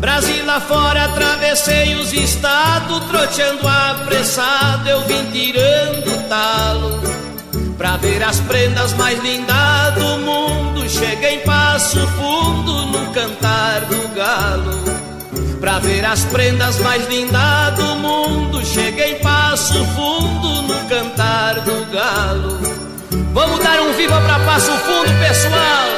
Brasil 0.00 0.50
afora, 0.50 1.04
atravessei 1.04 1.94
os 1.96 2.14
estados, 2.14 3.04
troteando 3.10 3.68
apressado, 3.68 4.88
eu 4.88 5.02
vim 5.02 5.22
tirando 5.32 6.26
talo. 6.26 7.02
Pra 7.76 7.98
ver 7.98 8.22
as 8.22 8.40
prendas 8.40 8.94
mais 8.94 9.22
lindas 9.22 9.94
do 9.94 10.18
mundo, 10.20 10.88
cheguei 10.88 11.34
em 11.34 11.40
Passo 11.40 12.00
Fundo 12.08 12.86
no 12.86 13.12
cantar 13.12 13.82
do 13.82 14.08
galo. 14.14 15.03
Pra 15.64 15.78
ver 15.78 16.04
as 16.04 16.22
prendas 16.26 16.78
mais 16.80 17.08
lindas 17.08 17.74
do 17.74 17.96
mundo, 17.96 18.62
cheguei 18.62 19.14
Passo 19.14 19.82
Fundo 19.94 20.60
no 20.60 20.88
cantar 20.90 21.58
do 21.60 21.86
galo. 21.90 22.58
Vamos 23.32 23.60
dar 23.60 23.80
um 23.80 23.94
viva 23.94 24.20
pra 24.20 24.40
Passo 24.40 24.70
Fundo, 24.72 25.08
pessoal! 25.26 25.88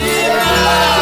Viva! 0.00 0.94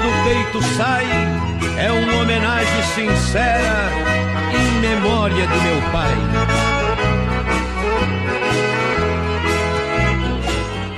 do 0.00 0.24
peito 0.24 0.62
sai 0.76 1.04
é 1.76 1.90
uma 1.92 2.22
homenagem 2.22 2.82
sincera 2.94 3.90
em 4.54 4.80
memória 4.80 5.46
de 5.46 5.60
meu 5.60 5.82
pai. 5.90 6.89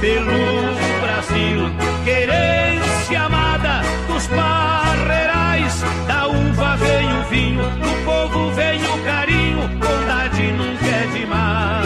pelo 0.00 1.00
Brasil, 1.00 1.70
querência 2.04 3.22
amada 3.22 3.82
dos 4.06 4.26
parreirais, 4.28 5.82
da 6.06 6.26
uva 6.28 6.76
vem 6.76 7.20
o 7.20 7.24
vinho, 7.24 7.62
do 7.62 8.04
povo 8.04 8.50
vem 8.52 8.80
o 8.80 9.04
carinho, 9.04 9.68
bondade 9.78 10.52
nunca 10.52 10.86
é 10.86 11.06
demais. 11.18 11.77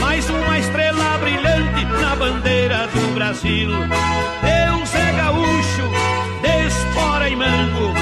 Mais 0.00 0.28
uma 0.28 0.58
estrela 0.58 1.18
brilhante 1.18 1.84
na 2.00 2.16
bandeira 2.16 2.86
do 2.88 3.14
Brasil. 3.14 3.70
Deus 3.70 4.94
é 4.94 5.12
gaúcho, 5.12 5.90
despora 6.42 7.28
e 7.28 7.36
mango, 7.36 7.94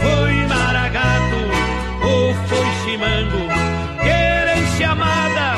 foi 0.00 0.34
maragato 0.46 1.36
ou 2.02 2.34
foi 2.46 2.66
chimango. 2.84 3.48
Querência 4.02 4.90
amada, 4.90 5.56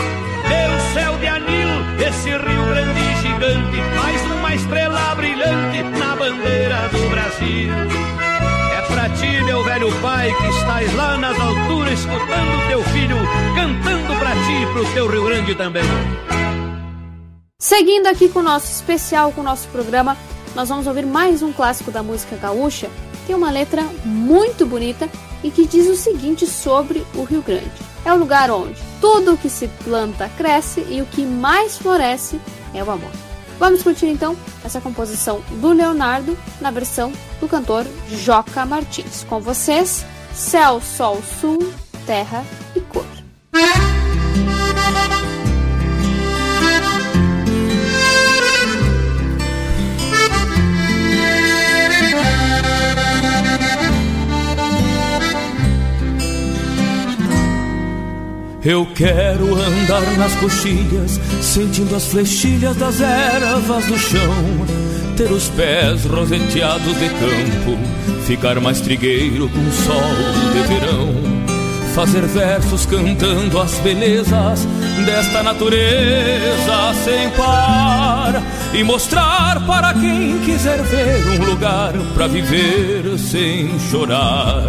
meu 0.48 0.80
céu 0.94 1.18
de 1.18 1.26
anil, 1.26 1.68
esse 2.08 2.30
Rio 2.30 2.64
Grande 2.66 3.22
gigante, 3.22 3.80
mais 3.96 4.22
uma 4.26 4.54
estrela 4.54 5.14
brilhante 5.14 5.82
na 5.98 6.16
bandeira 6.16 6.88
do 6.90 7.10
Brasil 7.10 8.08
pra 8.88 9.08
ti, 9.10 9.42
meu 9.44 9.62
velho 9.64 9.92
pai, 10.00 10.34
que 10.34 10.46
estás 10.48 10.94
lá 10.94 11.16
nas 11.18 11.38
alturas 11.38 11.92
escutando 11.92 12.68
teu 12.68 12.82
filho 12.84 13.16
pra 14.28 14.34
ti 14.44 14.62
e 14.62 14.66
pro 14.74 14.92
teu 14.92 15.08
Rio 15.08 15.24
Grande 15.24 15.54
também. 15.54 15.82
Seguindo 17.58 18.08
aqui 18.08 18.28
com 18.28 18.40
o 18.40 18.42
nosso 18.42 18.70
especial, 18.70 19.32
com 19.32 19.40
o 19.40 19.44
nosso 19.44 19.66
programa, 19.68 20.18
nós 20.54 20.68
vamos 20.68 20.86
ouvir 20.86 21.06
mais 21.06 21.42
um 21.42 21.50
clássico 21.50 21.90
da 21.90 22.02
música 22.02 22.36
gaúcha. 22.36 22.90
Tem 23.26 23.34
uma 23.34 23.50
letra 23.50 23.82
muito 24.04 24.66
bonita 24.66 25.08
e 25.42 25.50
que 25.50 25.66
diz 25.66 25.86
o 25.86 25.96
seguinte 25.96 26.46
sobre 26.46 27.06
o 27.14 27.24
Rio 27.24 27.40
Grande: 27.40 27.70
É 28.04 28.12
o 28.12 28.18
lugar 28.18 28.50
onde 28.50 28.78
tudo 29.00 29.32
o 29.32 29.38
que 29.38 29.48
se 29.48 29.66
planta 29.82 30.28
cresce 30.36 30.84
e 30.90 31.00
o 31.00 31.06
que 31.06 31.24
mais 31.24 31.78
floresce 31.78 32.38
é 32.74 32.84
o 32.84 32.90
amor. 32.90 33.10
Vamos 33.58 33.82
curtir 33.82 34.06
então 34.06 34.36
essa 34.62 34.78
composição 34.78 35.40
do 35.52 35.72
Leonardo 35.72 36.36
na 36.60 36.70
versão 36.70 37.10
do 37.40 37.48
cantor 37.48 37.86
Joca 38.10 38.66
Martins. 38.66 39.24
Com 39.24 39.40
vocês, 39.40 40.04
Céu, 40.34 40.82
Sol, 40.82 41.22
Sul, 41.40 41.72
Terra 42.04 42.44
Eu 58.68 58.84
quero 58.84 59.54
andar 59.54 60.02
nas 60.18 60.34
coxilhas, 60.34 61.18
sentindo 61.40 61.96
as 61.96 62.04
flechilhas 62.04 62.76
das 62.76 63.00
ervas 63.00 63.86
do 63.86 63.98
chão, 63.98 64.66
ter 65.16 65.32
os 65.32 65.48
pés 65.48 66.04
roseteados 66.04 66.98
de 66.98 67.08
campo, 67.08 67.78
ficar 68.26 68.60
mais 68.60 68.82
trigueiro 68.82 69.48
com 69.48 69.72
sol 69.72 70.52
de 70.52 70.68
verão, 70.68 71.14
fazer 71.94 72.20
versos 72.26 72.84
cantando 72.84 73.58
as 73.58 73.72
belezas 73.78 74.68
desta 75.06 75.42
natureza 75.42 76.92
sem 77.06 77.30
par. 77.30 78.34
E 78.74 78.84
mostrar 78.84 79.66
para 79.66 79.94
quem 79.94 80.40
quiser 80.40 80.82
ver 80.82 81.26
um 81.40 81.46
lugar 81.46 81.94
para 82.14 82.26
viver 82.26 83.18
sem 83.18 83.80
chorar 83.90 84.68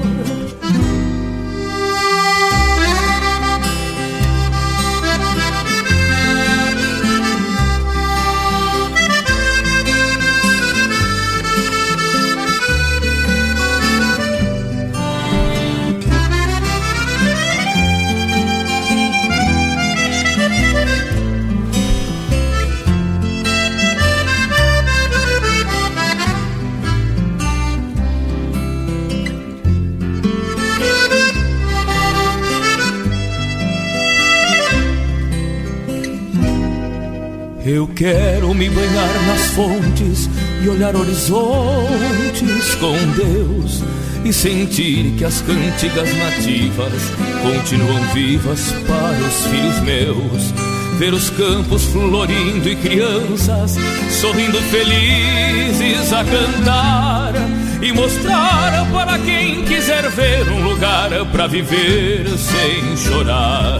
Eu 37.73 37.87
quero 37.87 38.53
me 38.53 38.69
banhar 38.69 39.21
nas 39.27 39.51
fontes 39.51 40.29
e 40.61 40.67
olhar 40.67 40.93
horizontes 40.93 42.75
com 42.75 42.93
Deus 43.15 43.81
e 44.25 44.33
sentir 44.33 45.13
que 45.17 45.23
as 45.23 45.39
cantigas 45.39 46.13
nativas 46.17 47.01
continuam 47.41 48.13
vivas 48.13 48.73
para 48.85 49.17
os 49.25 49.45
filhos 49.45 49.79
meus. 49.83 50.53
Ver 50.99 51.13
os 51.13 51.29
campos 51.29 51.85
florindo 51.85 52.67
e 52.67 52.75
crianças 52.75 53.77
sorrindo 54.09 54.61
felizes 54.63 56.11
a 56.11 56.25
cantar 56.25 57.33
e 57.81 57.93
mostrar 57.93 58.85
para 58.91 59.17
quem 59.19 59.63
quiser 59.63 60.09
ver 60.09 60.49
um 60.49 60.61
lugar 60.61 61.09
para 61.31 61.47
viver 61.47 62.27
sem 62.37 62.97
chorar 62.97 63.79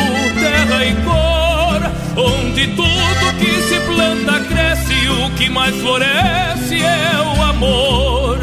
que 5.41 5.49
mais 5.49 5.75
floresce 5.77 6.83
é 6.83 7.17
o 7.17 7.41
amor. 7.41 8.37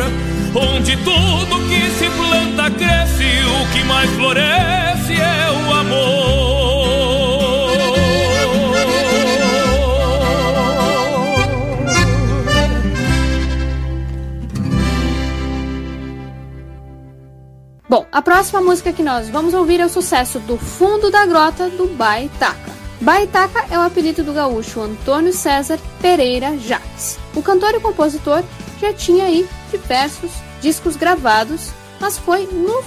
Onde 0.52 0.96
tudo 0.96 1.68
que 1.68 1.90
se 1.92 2.10
planta 2.10 2.68
cresce 2.72 3.22
o 3.22 3.72
que 3.72 3.84
mais 3.84 4.10
floresce 4.16 5.12
é 5.12 5.48
o 5.48 5.74
amor. 5.74 6.18
Bom, 17.88 18.06
a 18.10 18.20
próxima 18.20 18.60
música 18.60 18.92
que 18.92 19.04
nós 19.04 19.28
vamos 19.28 19.54
ouvir 19.54 19.78
é 19.78 19.86
o 19.86 19.88
sucesso 19.88 20.40
do 20.40 20.58
Fundo 20.58 21.12
da 21.12 21.24
Grota 21.26 21.70
do 21.70 21.86
Baitaca. 21.86 22.67
Baitaca 23.00 23.64
é 23.70 23.78
o 23.78 23.82
apelido 23.82 24.24
do 24.24 24.32
gaúcho 24.32 24.80
Antônio 24.80 25.32
César 25.32 25.78
Pereira 26.02 26.58
Jacques. 26.58 27.16
O 27.34 27.42
cantor 27.42 27.74
e 27.74 27.80
compositor 27.80 28.42
já 28.80 28.92
tinha 28.92 29.24
aí 29.24 29.48
diversos 29.70 30.32
discos 30.60 30.96
gravados, 30.96 31.70
mas 32.00 32.18
foi 32.18 32.46
nos 32.46 32.84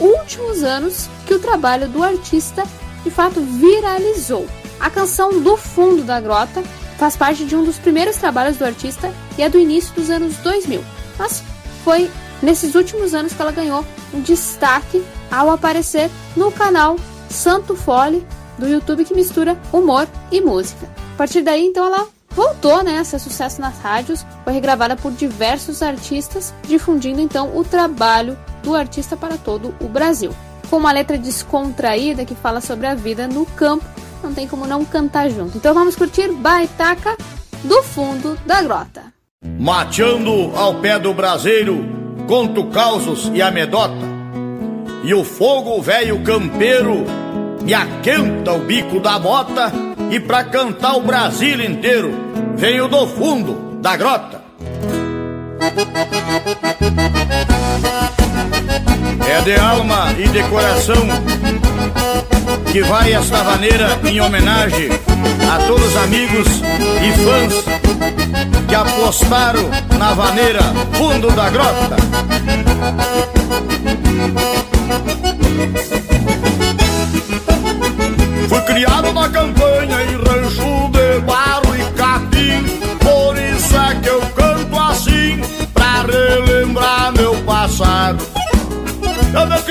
últimos 0.00 0.64
anos 0.64 1.08
que 1.26 1.34
o 1.34 1.38
trabalho 1.38 1.88
do 1.88 2.02
artista 2.02 2.64
de 3.04 3.10
fato 3.10 3.40
viralizou. 3.40 4.48
A 4.80 4.90
canção 4.90 5.40
Do 5.40 5.56
Fundo 5.56 6.02
da 6.02 6.20
Grota 6.20 6.62
faz 6.98 7.16
parte 7.16 7.44
de 7.44 7.54
um 7.54 7.62
dos 7.62 7.78
primeiros 7.78 8.16
trabalhos 8.16 8.56
do 8.56 8.64
artista 8.64 9.12
e 9.38 9.42
é 9.42 9.48
do 9.48 9.60
início 9.60 9.94
dos 9.94 10.10
anos 10.10 10.36
2000, 10.38 10.84
mas 11.16 11.42
foi 11.84 12.10
nesses 12.42 12.74
últimos 12.74 13.14
anos 13.14 13.32
que 13.32 13.40
ela 13.40 13.52
ganhou 13.52 13.84
um 14.12 14.20
destaque 14.20 15.04
ao 15.30 15.50
aparecer 15.50 16.10
no 16.36 16.50
canal 16.50 16.96
Santo 17.30 17.76
Fole 17.76 18.26
do 18.62 18.68
YouTube 18.68 19.04
que 19.04 19.14
mistura 19.14 19.58
humor 19.72 20.08
e 20.30 20.40
música. 20.40 20.88
A 21.14 21.18
partir 21.18 21.42
daí, 21.42 21.66
então, 21.66 21.84
ela 21.84 22.06
voltou 22.30 22.82
né, 22.82 22.98
a 22.98 23.04
ser 23.04 23.18
sucesso 23.18 23.60
nas 23.60 23.78
rádios, 23.78 24.24
foi 24.44 24.52
regravada 24.52 24.96
por 24.96 25.12
diversos 25.12 25.82
artistas, 25.82 26.54
difundindo 26.66 27.20
então 27.20 27.56
o 27.56 27.64
trabalho 27.64 28.38
do 28.62 28.74
artista 28.74 29.16
para 29.16 29.36
todo 29.36 29.74
o 29.80 29.88
Brasil. 29.88 30.32
Com 30.70 30.76
uma 30.76 30.92
letra 30.92 31.18
descontraída 31.18 32.24
que 32.24 32.34
fala 32.34 32.60
sobre 32.60 32.86
a 32.86 32.94
vida 32.94 33.26
no 33.28 33.44
campo, 33.44 33.84
não 34.22 34.32
tem 34.32 34.46
como 34.46 34.66
não 34.66 34.84
cantar 34.84 35.28
junto. 35.28 35.58
Então 35.58 35.74
vamos 35.74 35.96
curtir 35.96 36.32
Baitaca 36.32 37.16
do 37.64 37.82
fundo 37.82 38.38
da 38.46 38.62
grota. 38.62 39.12
Mateando 39.58 40.56
ao 40.56 40.76
pé 40.76 40.98
do 40.98 41.12
braseiro, 41.12 41.84
conto 42.28 42.66
causos 42.66 43.30
e 43.34 43.42
amedota. 43.42 44.12
E 45.04 45.12
o 45.12 45.24
fogo 45.24 45.82
velho 45.82 46.22
campeiro 46.22 47.04
me 47.64 47.74
aquenta 47.74 48.52
o 48.52 48.58
bico 48.60 49.00
da 49.00 49.18
bota 49.18 49.72
e 50.10 50.18
pra 50.20 50.44
cantar 50.44 50.96
o 50.96 51.02
Brasil 51.02 51.60
inteiro 51.62 52.12
venho 52.56 52.88
do 52.88 53.06
fundo 53.06 53.78
da 53.80 53.96
grota. 53.96 54.42
É 59.28 59.40
de 59.42 59.56
alma 59.56 60.12
e 60.18 60.28
de 60.28 60.42
coração 60.44 61.02
que 62.70 62.82
vai 62.82 63.12
esta 63.12 63.42
vaneira 63.42 63.98
em 64.04 64.20
homenagem 64.20 64.88
a 65.50 65.66
todos 65.66 65.86
os 65.86 65.96
amigos 65.96 66.48
e 67.02 67.12
fãs 67.24 67.64
que 68.68 68.74
apostaram 68.74 69.70
na 69.98 70.12
vaneira 70.14 70.62
fundo 70.94 71.30
da 71.30 71.50
grota. 71.50 71.96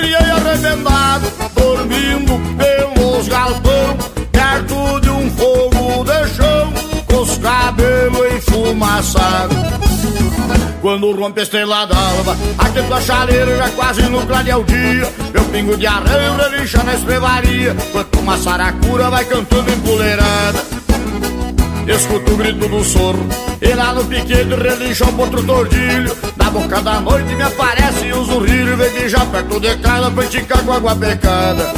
Criei 0.02 0.32
arrebentado, 0.32 1.32
dormindo 1.56 2.40
pelos 2.58 3.28
galpão, 3.28 3.98
perto 4.32 5.00
de 5.00 5.10
um 5.10 5.30
fogo 5.32 6.04
de 6.04 6.28
chão, 6.36 6.74
com 7.06 7.22
os 7.22 7.38
cabelos 7.38 8.34
enfumaçados. 8.36 9.58
Quando 10.82 11.12
rompe 11.12 11.42
a 11.42 11.44
estrela 11.44 11.86
d'alva, 11.86 12.36
aqui 12.58 12.82
tua 12.82 13.00
chaleira 13.00 13.56
já 13.58 13.70
quase 13.70 14.02
no 14.04 14.26
clarear 14.26 14.60
o 14.60 14.64
dia. 14.64 15.08
Meu 15.32 15.44
pingo 15.46 15.78
de 15.78 15.86
arranho 15.86 16.36
relincha 16.36 16.82
na 16.84 16.96
estrevaria, 16.96 17.76
quanto 17.92 18.20
uma 18.20 18.38
saracura 18.38 19.10
vai 19.12 19.24
cantando 19.26 19.72
empoleirada. 19.72 20.71
Escuto 21.96 22.34
o 22.34 22.38
grito 22.38 22.68
do 22.70 22.84
soro 22.84 23.20
E 23.62 23.74
lá 23.74 23.94
no 23.94 24.06
piquete 24.06 24.56
relincha 24.56 25.06
um 25.06 25.14
potro 25.14 25.44
tordilho. 25.44 26.16
Na 26.38 26.50
boca 26.50 26.82
da 26.82 27.02
noite 27.02 27.36
me 27.36 27.44
aparece 27.44 28.14
um 28.14 28.24
zurrilho 28.24 28.78
Vem 28.78 28.92
de 28.92 29.10
já 29.10 29.26
perto 29.26 29.60
de 29.60 29.76
casa 29.78 30.10
pra 30.10 30.24
esticar 30.24 30.64
com 30.64 30.74
água 30.74 30.96
pecada 30.96 31.74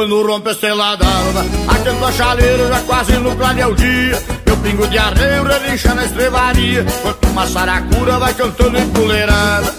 quando 0.00 0.22
rompe 0.22 0.48
a 0.48 0.52
estrela 0.52 0.96
d'alva 0.96 1.44
Aquendo 1.68 2.06
a 2.06 2.12
chaleira 2.12 2.68
já 2.68 2.80
quase 2.80 3.12
no 3.18 3.36
clarear 3.36 3.68
o 3.68 3.74
dia. 3.74 4.18
Meu 4.46 4.56
pingo 4.56 4.88
de 4.88 4.96
arreio 4.96 5.44
relincha 5.44 5.94
na 5.94 6.06
estrevaria 6.06 6.86
Quanto 7.02 7.28
uma 7.28 7.46
saracura 7.46 8.18
vai 8.18 8.32
cantando 8.32 8.78
empoleirada 8.78 9.74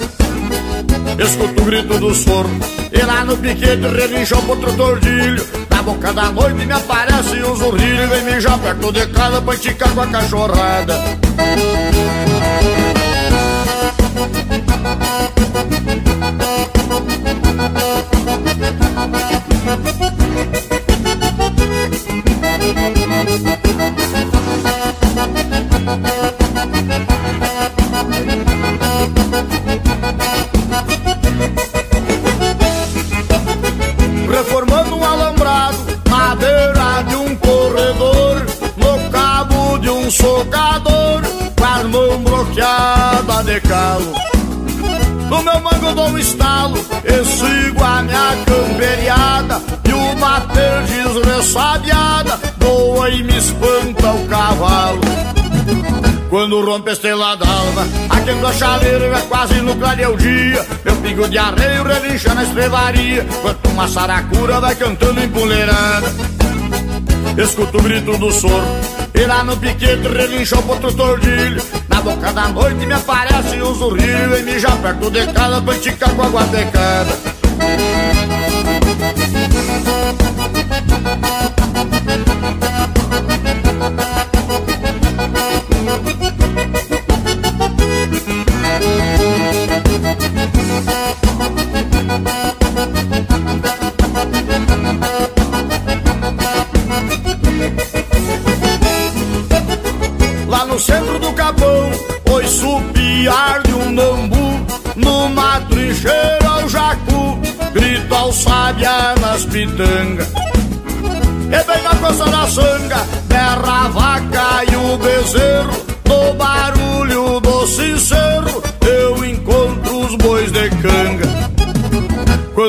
Escuto 1.17 1.61
o 1.63 1.65
grito 1.65 1.97
do 1.97 2.13
soro 2.13 2.49
E 2.91 3.01
lá 3.01 3.25
no 3.25 3.35
piquete 3.35 3.87
relincha 3.87 4.37
um 4.37 4.41
potro 4.43 4.71
tordilho. 4.73 5.43
Na 5.71 5.81
boca 5.81 6.13
da 6.13 6.31
noite 6.31 6.53
me 6.67 6.71
aparece 6.71 7.43
um 7.43 7.55
zurrilho 7.55 8.07
Vem 8.09 8.23
mijar 8.23 8.59
perto 8.59 8.91
de 8.91 9.07
casa 9.07 9.41
pra 9.41 9.55
esticar 9.55 9.89
com 9.89 10.01
a 10.01 10.07
cachorrada 10.07 10.93
quando 56.51 56.65
rompe 56.65 56.89
a 56.89 56.93
estrela 56.93 57.37
d'alva. 57.37 57.87
Aquendo 58.09 58.45
a 58.45 58.51
chaleira 58.51 59.17
é 59.17 59.21
quase 59.21 59.61
no 59.61 59.73
clarear 59.75 60.11
o 60.11 60.17
dia 60.17 60.65
Meu 60.83 60.95
pingo 60.97 61.29
de 61.29 61.37
arreio 61.37 61.83
relincha 61.83 62.33
na 62.33 62.43
estrevaria. 62.43 63.25
Quanto 63.41 63.69
uma 63.69 63.87
saracura 63.87 64.59
vai 64.59 64.75
cantando 64.75 65.23
empoleirada 65.23 66.11
Escuto 67.37 67.77
o 67.77 67.81
grito 67.81 68.17
do 68.17 68.29
soro. 68.31 68.65
E 69.13 69.25
lá 69.25 69.43
no 69.43 69.55
piquete 69.55 70.07
relincha 70.07 70.59
o 70.59 70.63
potro 70.63 70.93
tordilho. 70.93 71.63
Na 71.87 72.01
boca 72.01 72.33
da 72.33 72.49
noite 72.49 72.85
me 72.85 72.93
aparece 72.93 73.61
um 73.61 73.73
zurrilho. 73.73 74.37
E 74.37 74.43
me 74.43 74.59
já 74.59 74.71
perto 74.71 75.09
de 75.09 75.25
casa 75.27 75.61
pra 75.61 75.75
esticar 75.75 76.13
com 76.13 76.23
água 76.23 76.43
pecada 76.43 77.17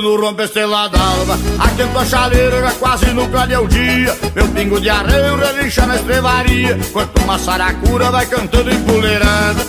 quando 0.03 0.21
rompe 0.21 0.43
a 0.43 0.45
estrela 0.47 0.88
d'alva 0.88 1.38
Aquento 1.61 1.99
a 1.99 2.05
chaleira 2.05 2.61
já 2.61 2.73
quase 2.73 3.07
no 3.12 3.29
clarear 3.29 3.62
o 3.62 3.69
dia 3.69 4.19
Meu 4.35 4.49
pingo 4.49 4.81
de 4.81 4.91
arreio 4.91 5.37
relincha 5.37 5.87
na 5.87 5.95
estrevaria 5.95 6.77
Quanto 6.93 7.23
uma 7.23 7.38
saracura 7.38 8.11
vai 8.11 8.27
cantando 8.27 8.75
empoleirada 8.75 9.65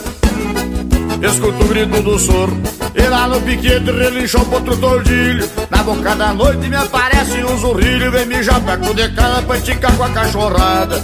Escuto 1.22 1.63
o 1.63 1.67
grito 1.67 2.02
do 2.02 2.17
soro 2.17 2.58
E 2.96 3.02
lá 3.04 3.28
no 3.28 3.39
piquete 3.41 3.91
relincha 3.91 4.39
um 4.39 4.46
potro 4.46 4.76
tordilho. 4.76 5.48
Na 5.69 5.84
boca 5.84 6.15
da 6.15 6.34
noite 6.34 6.67
me 6.67 6.76
aparece 6.76 7.43
um 7.43 7.58
zurrilho 7.58 8.12
Vem 8.12 8.26
mijar 8.26 8.60
perto 8.62 8.93
de 8.93 9.10
casa 9.10 9.41
pra 9.43 9.58
esticar 9.58 9.96
com 9.96 10.04
a 10.04 10.10
cachorrada. 10.10 11.04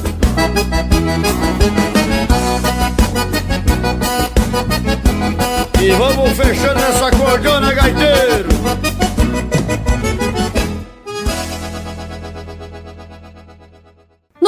E 5.82 5.92
vamos 5.92 6.32
fechando 6.36 6.80
essa 6.80 7.12
cordona, 7.12 7.74
gaiteiro 7.74 8.49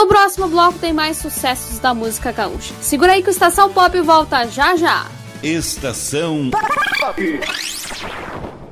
No 0.01 0.07
próximo 0.07 0.47
bloco 0.47 0.79
tem 0.79 0.91
mais 0.91 1.17
sucessos 1.17 1.77
da 1.77 1.93
música 1.93 2.31
gaúcha. 2.31 2.73
Segura 2.81 3.11
aí 3.11 3.21
que 3.21 3.29
o 3.29 3.31
Estação 3.31 3.71
Pop 3.71 4.01
volta 4.01 4.47
já 4.47 4.75
já. 4.75 5.05
Estação 5.43 6.49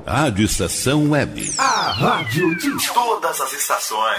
Rádio 0.04 0.44
Estação 0.44 1.08
Web. 1.08 1.54
A 1.56 1.92
rádio 1.92 2.56
de 2.56 2.92
todas 2.92 3.40
as 3.40 3.52
estações. 3.52 4.18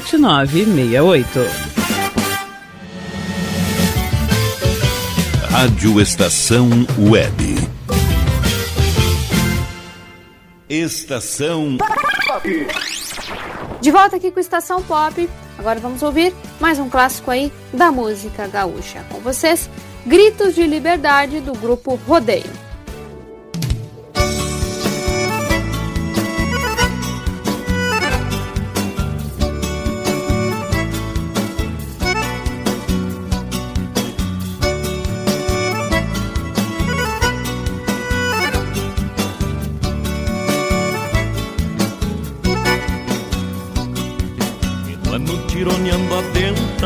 7968. 0.00 1.40
Rádio 5.50 6.00
Estação 6.00 6.68
Web. 6.96 7.56
Estação 10.68 11.76
De 13.80 13.90
volta 13.90 14.16
aqui 14.16 14.30
com 14.30 14.38
Estação 14.38 14.82
Pop. 14.84 15.28
Agora 15.58 15.80
vamos 15.80 16.00
ouvir 16.02 16.32
mais 16.60 16.78
um 16.78 16.88
clássico 16.88 17.32
aí 17.32 17.52
da 17.72 17.90
música 17.90 18.46
gaúcha. 18.46 19.04
Com 19.10 19.18
vocês, 19.18 19.68
Gritos 20.06 20.54
de 20.54 20.64
Liberdade 20.64 21.40
do 21.40 21.54
grupo 21.54 21.98
Rodeio. 22.06 22.67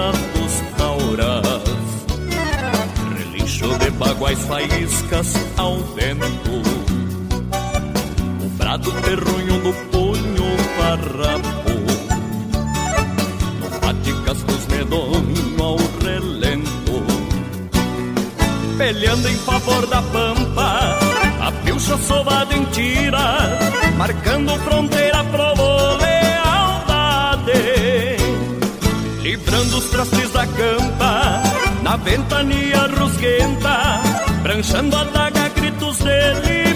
Dos 0.01 0.77
tauras. 0.77 1.63
Relincho 3.17 3.79
de 3.79 3.91
baguais 3.91 4.39
faíscas 4.47 5.35
ao 5.57 5.79
vento. 5.95 6.63
O 8.45 8.49
brado 8.57 8.91
terronho 9.03 9.59
no 9.63 9.73
punho 9.91 10.57
farrapo. 10.79 11.73
No 13.61 13.81
bate 13.81 14.13
cascos 14.25 14.67
medonho 14.69 15.63
ao 15.63 15.77
relento. 16.03 17.03
Peleando 18.79 19.29
em 19.29 19.37
favor 19.37 19.87
da 19.87 20.03
pampa 20.03 20.99
A 21.41 21.53
pilcha 21.65 21.97
sovada 21.99 22.53
em 22.55 22.65
tira 22.65 23.59
Marcando 23.97 24.59
fronteira 24.61 25.23
pro 25.25 25.82
livrando 29.23 29.79
os 29.79 29.85
trastes 29.87 30.33
da 30.33 30.47
campa, 30.47 31.43
na 31.83 31.97
ventania 31.97 32.89
rusguenta, 32.99 34.03
pranchando 34.43 34.97
a 34.97 35.05
daga 35.05 35.49
gritos 35.51 35.99
de 35.99 36.72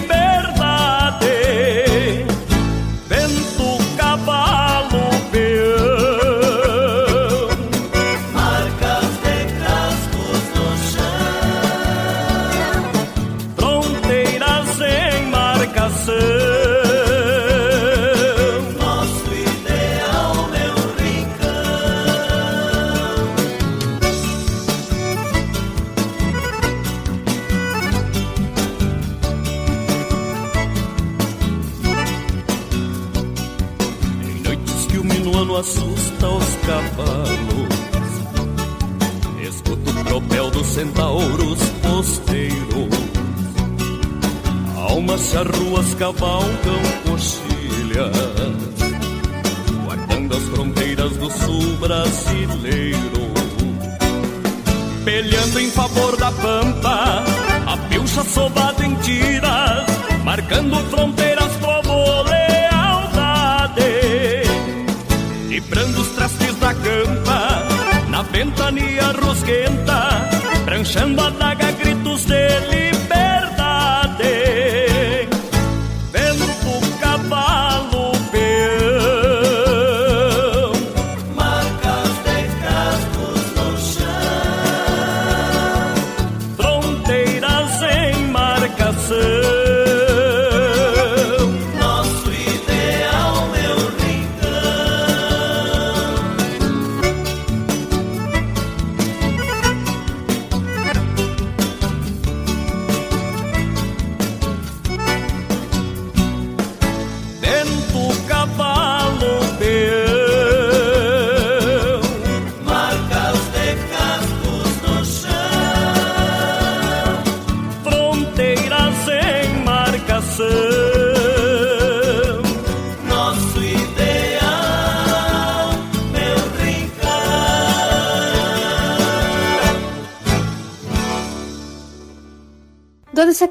rosquenta, 70.77 70.83
pranchando 70.83 71.21
a 71.21 71.29
daga, 71.31 71.66
gritos 71.66 71.66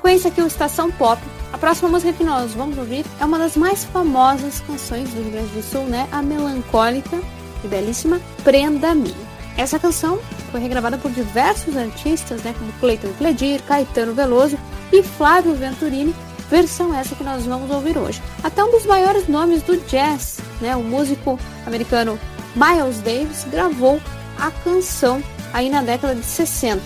sequência 0.06 0.28
aqui 0.28 0.40
o 0.40 0.46
Estação 0.46 0.88
Pop, 0.88 1.20
a 1.52 1.58
próxima 1.58 1.88
música 1.88 2.12
que 2.12 2.22
nós 2.22 2.54
vamos 2.54 2.78
ouvir 2.78 3.04
é 3.20 3.24
uma 3.24 3.40
das 3.40 3.56
mais 3.56 3.82
famosas 3.86 4.60
canções 4.60 5.10
do 5.10 5.20
Rio 5.20 5.32
Grande 5.32 5.48
do 5.48 5.62
Sul, 5.64 5.82
né? 5.82 6.06
A 6.12 6.22
melancólica 6.22 7.20
e 7.64 7.66
belíssima 7.66 8.20
Prenda 8.44 8.94
Minha. 8.94 9.16
Essa 9.56 9.80
canção 9.80 10.20
foi 10.52 10.60
regravada 10.60 10.96
por 10.96 11.10
diversos 11.10 11.76
artistas, 11.76 12.40
né? 12.44 12.54
Como 12.56 12.72
Cleiton 12.74 13.08
Cledir, 13.18 13.60
Caetano 13.64 14.14
Veloso 14.14 14.56
e 14.92 15.02
Flávio 15.02 15.56
Venturini, 15.56 16.14
versão 16.48 16.94
essa 16.94 17.16
que 17.16 17.24
nós 17.24 17.44
vamos 17.44 17.68
ouvir 17.68 17.98
hoje. 17.98 18.22
Até 18.44 18.62
um 18.62 18.70
dos 18.70 18.86
maiores 18.86 19.26
nomes 19.26 19.62
do 19.62 19.76
jazz, 19.88 20.38
né? 20.60 20.76
O 20.76 20.84
músico 20.84 21.36
americano 21.66 22.16
Miles 22.54 23.00
Davis 23.00 23.44
gravou 23.50 24.00
a 24.38 24.52
canção 24.52 25.20
aí 25.52 25.68
na 25.68 25.82
década 25.82 26.14
de 26.14 26.24
60, 26.24 26.80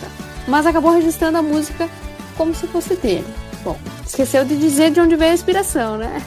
mas 0.48 0.64
acabou 0.64 0.92
registrando 0.92 1.36
a 1.36 1.42
música 1.42 1.86
como 2.40 2.54
se 2.54 2.66
fosse 2.68 2.96
dele. 2.96 3.26
Bom, 3.62 3.76
esqueceu 4.06 4.46
de 4.46 4.56
dizer 4.56 4.90
de 4.90 4.98
onde 4.98 5.14
veio 5.14 5.32
a 5.32 5.34
inspiração, 5.34 5.98
né? 5.98 6.22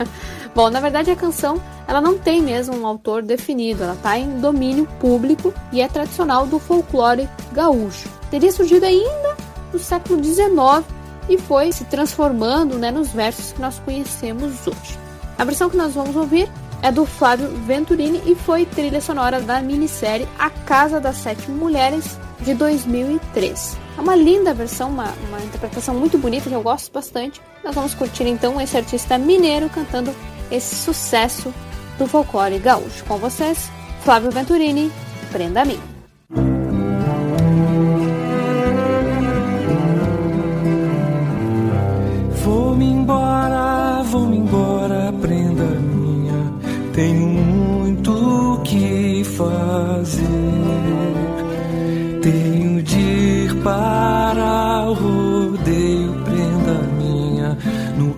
Bom, 0.56 0.70
na 0.70 0.80
verdade 0.80 1.10
a 1.10 1.16
canção 1.16 1.60
ela 1.86 2.00
não 2.00 2.16
tem 2.16 2.40
mesmo 2.40 2.74
um 2.74 2.86
autor 2.86 3.20
definido, 3.20 3.82
ela 3.82 3.92
está 3.92 4.18
em 4.18 4.40
domínio 4.40 4.86
público 4.98 5.52
e 5.70 5.82
é 5.82 5.86
tradicional 5.86 6.46
do 6.46 6.58
folclore 6.58 7.28
gaúcho. 7.52 8.08
Teria 8.30 8.50
surgido 8.50 8.86
ainda 8.86 9.36
no 9.70 9.78
século 9.78 10.24
XIX 10.24 10.82
e 11.28 11.36
foi 11.36 11.70
se 11.72 11.84
transformando 11.84 12.78
né, 12.78 12.90
nos 12.90 13.10
versos 13.10 13.52
que 13.52 13.60
nós 13.60 13.78
conhecemos 13.80 14.66
hoje. 14.66 14.98
A 15.36 15.44
versão 15.44 15.68
que 15.68 15.76
nós 15.76 15.92
vamos 15.92 16.16
ouvir 16.16 16.48
é 16.80 16.90
do 16.90 17.04
Flávio 17.04 17.48
Venturini 17.66 18.22
e 18.24 18.34
foi 18.34 18.64
trilha 18.64 19.02
sonora 19.02 19.42
da 19.42 19.60
minissérie 19.60 20.26
A 20.38 20.48
Casa 20.48 20.98
das 20.98 21.16
Sete 21.16 21.50
Mulheres 21.50 22.18
de 22.40 22.54
2003. 22.54 23.89
É 24.00 24.02
uma 24.02 24.16
linda 24.16 24.54
versão, 24.54 24.88
uma, 24.88 25.12
uma 25.28 25.40
interpretação 25.40 25.94
muito 25.94 26.16
bonita 26.16 26.48
que 26.48 26.54
eu 26.54 26.62
gosto 26.62 26.90
bastante. 26.90 27.38
Nós 27.62 27.74
vamos 27.74 27.92
curtir 27.92 28.24
então 28.24 28.58
esse 28.58 28.74
artista 28.74 29.18
mineiro 29.18 29.68
cantando 29.68 30.10
esse 30.50 30.74
sucesso 30.74 31.52
do 31.98 32.06
folclore 32.06 32.58
gaúcho. 32.58 33.04
Com 33.04 33.18
vocês, 33.18 33.70
Flávio 34.02 34.30
Venturini, 34.30 34.90
Prenda 35.30 35.60
a 35.60 35.64
Mim. 35.66 35.99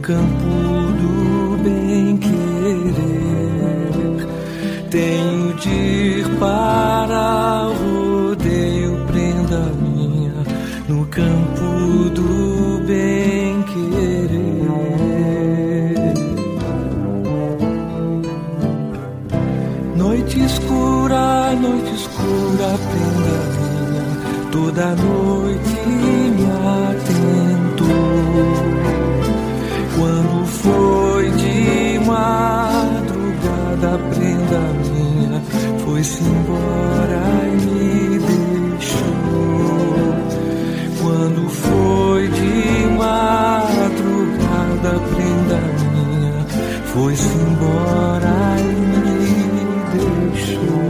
Campo 0.03 0.50
do 1.00 1.57
bem 1.62 2.16
querer. 2.16 3.03
Tenho 4.90 5.55
de 5.55 5.70
ir 5.70 6.28
para 6.40 7.68
o 7.68 7.72
rodeio, 7.72 9.07
prenda 9.07 9.61
minha, 9.80 10.34
no 10.88 11.07
campo 11.07 12.11
do 12.11 12.82
bem 12.84 13.62
querer. 13.62 14.42
Noite 19.96 20.44
escura, 20.44 21.55
noite 21.55 21.94
escura, 21.94 22.76
prenda 22.90 23.36
minha, 23.57 24.50
toda 24.50 24.96
noite 24.96 25.12
embora 36.27 37.23
e 37.47 37.57
me 37.66 38.18
deixou. 38.18 39.43
Quando 41.01 41.49
foi 41.49 42.29
de 42.29 42.87
madrugada, 42.99 44.93
prenda 45.14 45.59
minha, 45.81 46.37
foi-se 46.93 47.35
embora 47.39 48.37
e 48.59 48.62
me 48.93 49.18
deixou. 49.99 50.83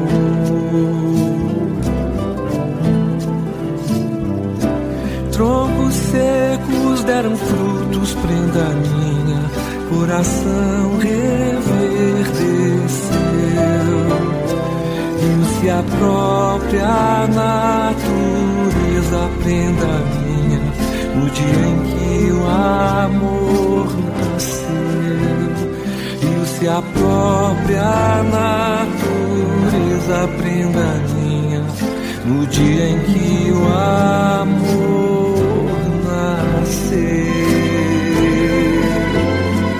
Troncos 5.33 5.95
secos 5.95 7.05
deram 7.05 7.37
frutos, 7.37 8.15
prenda 8.15 8.69
minha, 8.75 9.43
coração 9.91 10.99
reverdeceu. 10.99 12.72
Viu-se 15.63 15.71
a 15.71 15.83
própria 15.97 17.29
natureza, 17.29 19.21
prenda 19.45 19.93
minha, 20.19 20.61
no 21.15 21.31
dia 21.31 21.67
em 21.69 21.79
que 21.87 22.33
o 22.33 22.43
amor 22.49 23.87
nasceu. 24.19 25.53
Viu-se 26.21 26.67
a 26.69 26.83
própria 26.83 28.23
natureza, 28.25 30.19
prenda 30.39 30.89
minha, 31.15 31.63
no 32.25 32.45
dia 32.49 32.85
em 32.89 32.99
que 32.99 33.53
o 33.53 33.65
amor 34.43 35.39
nasceu. 36.65 36.99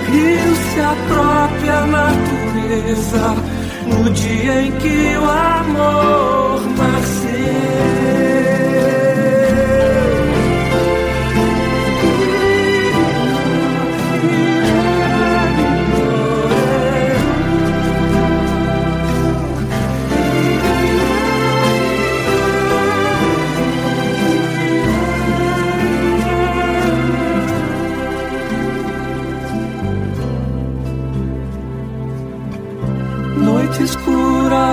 Viu-se 0.09 0.79
a 0.79 0.95
própria 1.09 1.79
natureza, 1.87 3.35
no 3.93 4.09
dia 4.09 4.61
em 4.63 4.71
que 4.71 5.17
o 5.17 5.29
amor 5.29 6.32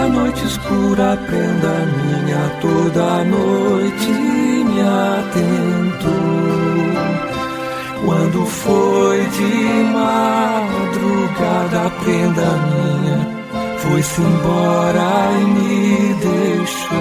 escura, 0.01 0.09
noite 0.09 0.45
escura, 0.47 1.19
prenda 1.27 1.87
minha 1.97 2.49
toda 2.61 3.25
noite 3.25 4.09
me 4.09 4.81
atentou. 4.81 6.11
Quando 8.05 8.47
foi 8.47 9.27
de 9.27 9.85
madrugada, 9.93 11.91
prenda 12.03 12.49
minha 12.71 13.41
foi-se 13.79 14.21
embora 14.21 15.31
e 15.33 15.45
me 15.45 16.15
deixou. 16.15 17.01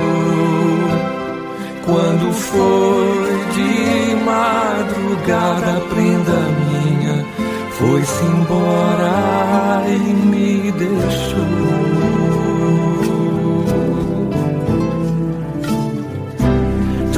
Quando 1.86 2.34
foi 2.34 3.40
de 3.54 4.16
madrugada, 4.26 5.82
prenda 5.90 6.40
minha 6.60 7.26
foi-se 7.72 8.24
embora 8.26 9.84
e 9.88 10.00
me 10.28 10.72
deixou. 10.74 12.29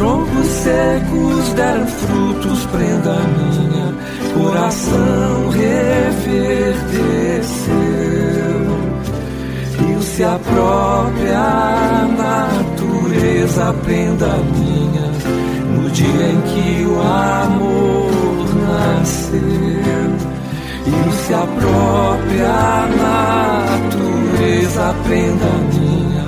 Troncos 0.02 0.48
secos 0.48 1.54
deram 1.54 1.86
frutos, 1.86 2.66
prenda 2.72 3.20
minha, 3.38 3.94
coração 4.34 5.50
reverdeceu. 5.52 6.42
Riu-se 9.78 10.24
a 10.24 10.40
própria 10.40 12.08
natureza, 12.18 13.76
prenda 13.84 14.40
minha, 14.56 15.08
no 15.70 15.88
dia 15.92 16.30
em 16.32 16.42
que 16.50 16.84
o 16.84 17.00
amor 17.00 18.10
nasceu. 18.58 19.40
Riu-se 20.84 21.32
a 21.32 21.46
própria 21.60 22.88
natureza, 24.50 24.96
prenda 25.04 25.52
minha, 25.76 26.26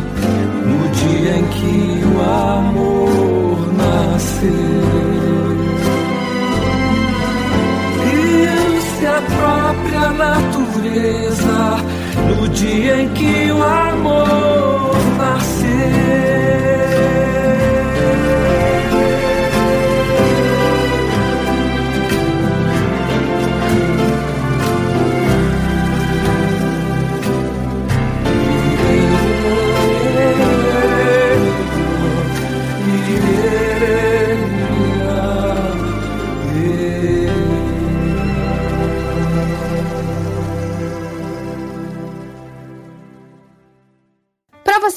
no 0.64 0.88
dia 0.90 1.38
em 1.40 1.46
que 1.46 2.04
o 2.06 2.22
amor 2.22 3.23
nasceu. 4.14 4.52
Riu-se 8.06 9.06
a 9.08 9.22
própria 9.38 10.10
natureza, 10.12 11.62
no 12.30 12.48
dia 12.50 13.02
em 13.02 13.10
que 13.10 13.52
o 13.52 13.64
amor 13.64 14.53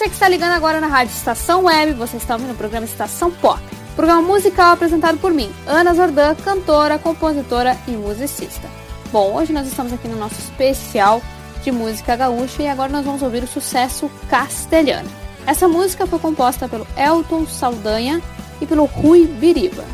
você 0.06 0.10
que 0.10 0.14
está 0.14 0.28
ligando 0.28 0.52
agora 0.52 0.80
na 0.80 0.86
Rádio 0.86 1.12
Estação 1.12 1.64
Web, 1.64 1.94
você 1.94 2.16
está 2.16 2.34
ouvindo 2.34 2.52
o 2.52 2.56
programa 2.56 2.86
Estação 2.86 3.28
Pop. 3.28 3.60
Programa 3.96 4.22
musical 4.22 4.72
apresentado 4.72 5.18
por 5.18 5.32
mim, 5.32 5.50
Ana 5.66 5.94
Zordan, 5.94 6.36
cantora, 6.36 6.96
compositora 6.96 7.76
e 7.88 7.90
musicista. 7.92 8.68
Bom, 9.10 9.34
hoje 9.34 9.52
nós 9.52 9.66
estamos 9.66 9.92
aqui 9.92 10.06
no 10.06 10.16
nosso 10.16 10.38
especial 10.38 11.20
de 11.64 11.72
música 11.72 12.14
gaúcha 12.14 12.62
e 12.62 12.68
agora 12.68 12.92
nós 12.92 13.04
vamos 13.04 13.20
ouvir 13.20 13.42
o 13.42 13.48
sucesso 13.48 14.08
Castelhano. 14.30 15.10
Essa 15.44 15.66
música 15.66 16.06
foi 16.06 16.20
composta 16.20 16.68
pelo 16.68 16.86
Elton 16.96 17.44
Saldanha 17.44 18.22
e 18.60 18.66
pelo 18.66 18.84
Rui 18.84 19.26
Biriba. 19.26 19.84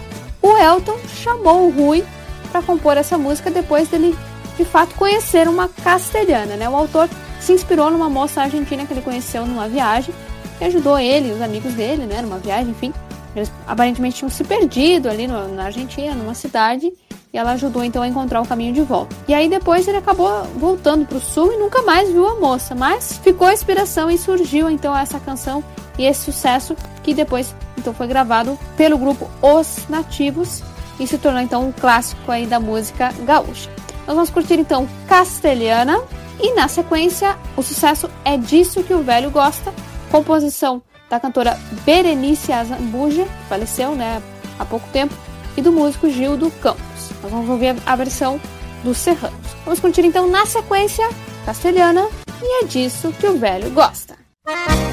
O 0.42 0.58
Elton 0.58 0.98
chamou 1.08 1.68
o 1.68 1.70
Rui 1.70 2.04
para 2.50 2.60
compor 2.60 2.98
essa 2.98 3.16
música 3.16 3.50
depois 3.50 3.88
dele 3.88 4.14
de 4.58 4.64
fato 4.66 4.94
conhecer 4.94 5.48
uma 5.48 5.68
castelhana, 5.68 6.54
né? 6.56 6.68
O 6.68 6.76
autor 6.76 7.08
se 7.42 7.52
inspirou 7.52 7.90
numa 7.90 8.08
moça 8.08 8.42
argentina 8.42 8.86
que 8.86 8.92
ele 8.92 9.02
conheceu 9.02 9.44
numa 9.44 9.68
viagem, 9.68 10.14
que 10.58 10.64
ajudou 10.64 10.98
ele 10.98 11.30
e 11.30 11.32
os 11.32 11.42
amigos 11.42 11.74
dele, 11.74 12.06
né, 12.06 12.22
numa 12.22 12.38
viagem, 12.38 12.70
enfim. 12.70 12.94
Eles 13.34 13.50
aparentemente 13.66 14.16
tinham 14.16 14.30
se 14.30 14.44
perdido 14.44 15.08
ali 15.08 15.26
no, 15.26 15.48
na 15.48 15.64
Argentina, 15.64 16.14
numa 16.14 16.34
cidade, 16.34 16.92
e 17.32 17.38
ela 17.38 17.52
ajudou 17.52 17.82
então 17.82 18.02
a 18.02 18.06
encontrar 18.06 18.40
o 18.40 18.46
caminho 18.46 18.72
de 18.72 18.82
volta. 18.82 19.16
E 19.26 19.34
aí 19.34 19.48
depois 19.48 19.88
ele 19.88 19.96
acabou 19.96 20.44
voltando 20.56 21.04
para 21.04 21.16
o 21.16 21.20
sul 21.20 21.52
e 21.52 21.56
nunca 21.56 21.82
mais 21.82 22.10
viu 22.10 22.28
a 22.28 22.38
moça, 22.38 22.74
mas 22.74 23.18
ficou 23.18 23.48
a 23.48 23.54
inspiração 23.54 24.10
e 24.10 24.18
surgiu 24.18 24.70
então 24.70 24.96
essa 24.96 25.18
canção 25.18 25.64
e 25.98 26.04
esse 26.04 26.20
sucesso 26.20 26.76
que 27.02 27.12
depois 27.12 27.54
então 27.76 27.92
foi 27.92 28.06
gravado 28.06 28.56
pelo 28.76 28.96
grupo 28.96 29.28
Os 29.40 29.88
Nativos 29.88 30.62
e 31.00 31.06
se 31.06 31.18
tornou 31.18 31.40
então 31.40 31.66
um 31.66 31.72
clássico 31.72 32.30
aí 32.30 32.46
da 32.46 32.60
música 32.60 33.12
gaúcha. 33.24 33.70
Nós 34.06 34.14
vamos 34.14 34.30
curtir 34.30 34.60
então 34.60 34.86
Castelhana 35.08 36.00
e 36.40 36.54
na 36.54 36.68
sequência 36.68 37.36
o 37.56 37.62
sucesso 37.62 38.08
É 38.24 38.36
Disso 38.36 38.82
Que 38.82 38.94
o 38.94 39.02
Velho 39.02 39.30
Gosta, 39.30 39.72
composição 40.10 40.82
da 41.08 41.20
cantora 41.20 41.58
Berenice 41.84 42.52
Azambuja, 42.52 43.24
que 43.24 43.48
faleceu 43.48 43.94
né, 43.94 44.22
há 44.58 44.64
pouco 44.64 44.88
tempo, 44.92 45.14
e 45.56 45.60
do 45.60 45.72
músico 45.72 46.08
Gildo 46.08 46.50
Campos. 46.62 47.10
Nós 47.22 47.30
vamos 47.30 47.48
ouvir 47.48 47.76
a 47.84 47.96
versão 47.96 48.40
dos 48.82 48.96
Serranos. 48.98 49.36
Vamos 49.64 49.80
curtir 49.80 50.02
então 50.02 50.28
na 50.28 50.46
sequência 50.46 51.08
Castelhana 51.44 52.08
e 52.42 52.64
É 52.64 52.66
Disso 52.66 53.12
Que 53.20 53.26
o 53.26 53.38
Velho 53.38 53.70
Gosta. 53.70 54.16
Eu 54.46 54.91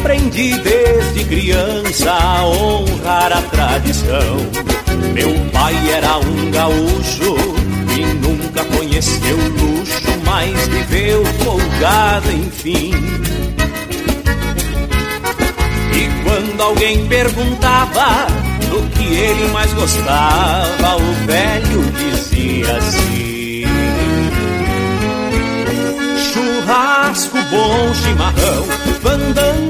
aprendi 0.00 0.58
desde 0.60 1.24
criança 1.24 2.10
a 2.10 2.46
honrar 2.46 3.32
a 3.32 3.42
tradição. 3.42 4.36
Meu 5.12 5.30
pai 5.52 5.74
era 5.90 6.16
um 6.18 6.50
gaúcho 6.50 7.36
e 7.94 8.04
nunca 8.26 8.64
conheceu 8.64 9.36
luxo, 9.36 10.10
mas 10.24 10.68
viveu 10.68 11.22
folgado, 11.44 12.32
enfim. 12.32 12.92
E 15.92 16.24
quando 16.24 16.60
alguém 16.62 17.06
perguntava 17.06 18.26
do 18.70 18.82
que 18.90 19.04
ele 19.04 19.48
mais 19.52 19.72
gostava, 19.74 20.96
o 20.96 21.26
velho 21.26 21.92
dizia 21.92 22.76
assim. 22.76 23.64
Churrasco, 26.32 27.36
bom 27.50 27.94
chimarrão, 27.94 28.64
fandango, 29.02 29.69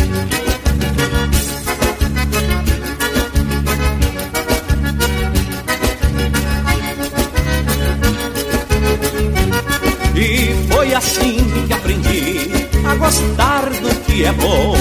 Gostar 13.11 13.69
do 13.69 13.93
que 14.05 14.23
é 14.23 14.31
bom, 14.31 14.73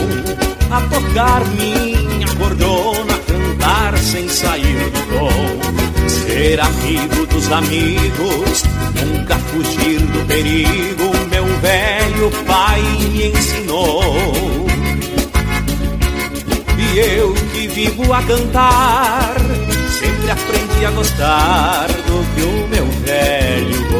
a 0.71 0.81
tocar 0.83 1.45
minha 1.49 2.29
cordona, 2.39 3.19
cantar 3.27 3.99
sem 3.99 4.29
sair 4.29 4.91
do 4.91 5.19
tom, 5.19 6.09
ser 6.09 6.61
amigo 6.61 7.27
dos 7.27 7.51
amigos, 7.51 8.63
nunca 8.95 9.37
fugir 9.37 9.99
do 9.99 10.25
perigo. 10.29 11.11
Meu 11.29 11.45
velho 11.59 12.31
pai 12.47 12.81
me 13.11 13.27
ensinou. 13.31 14.01
E 16.79 16.99
eu 16.99 17.35
que 17.53 17.67
vivo 17.67 18.13
a 18.13 18.23
cantar, 18.23 19.35
sempre 19.99 20.31
aprendi 20.31 20.85
a 20.87 20.91
gostar 20.93 21.89
do 21.89 22.35
que 22.37 22.43
o 22.43 22.69
meu 22.69 22.87
velho. 23.05 24.00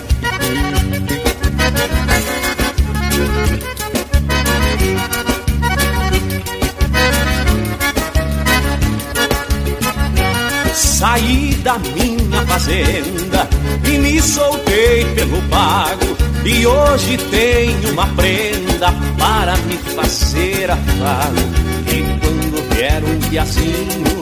Saí 11.01 11.55
da 11.63 11.79
minha 11.79 12.45
fazenda 12.45 13.49
e 13.91 13.97
me 13.97 14.21
soltei 14.21 15.03
pelo 15.15 15.41
pago. 15.49 16.15
E 16.45 16.63
hoje 16.63 17.17
tenho 17.31 17.91
uma 17.93 18.05
prenda 18.09 18.93
para 19.17 19.57
me 19.57 19.77
fazer 19.95 20.69
afago. 20.69 21.39
E 21.87 22.03
quando 22.19 22.75
vier 22.75 23.03
um 23.03 23.19
piazinho 23.31 24.21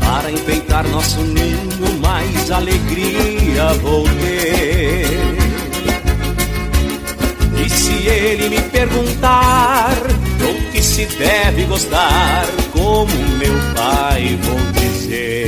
para 0.00 0.30
enfeitar 0.30 0.86
nosso 0.88 1.18
ninho, 1.22 1.98
mais 2.02 2.50
alegria 2.50 3.72
vou 3.80 4.04
ter. 4.04 5.06
E 7.64 7.70
se 7.70 8.06
ele 8.06 8.50
me 8.50 8.60
perguntar 8.60 9.96
o 10.42 10.72
que 10.72 10.82
se 10.82 11.06
deve 11.06 11.64
gostar, 11.64 12.44
como 12.82 13.16
meu 13.38 13.54
pai 13.76 14.36
vou 14.42 14.58
dizer. 14.72 15.46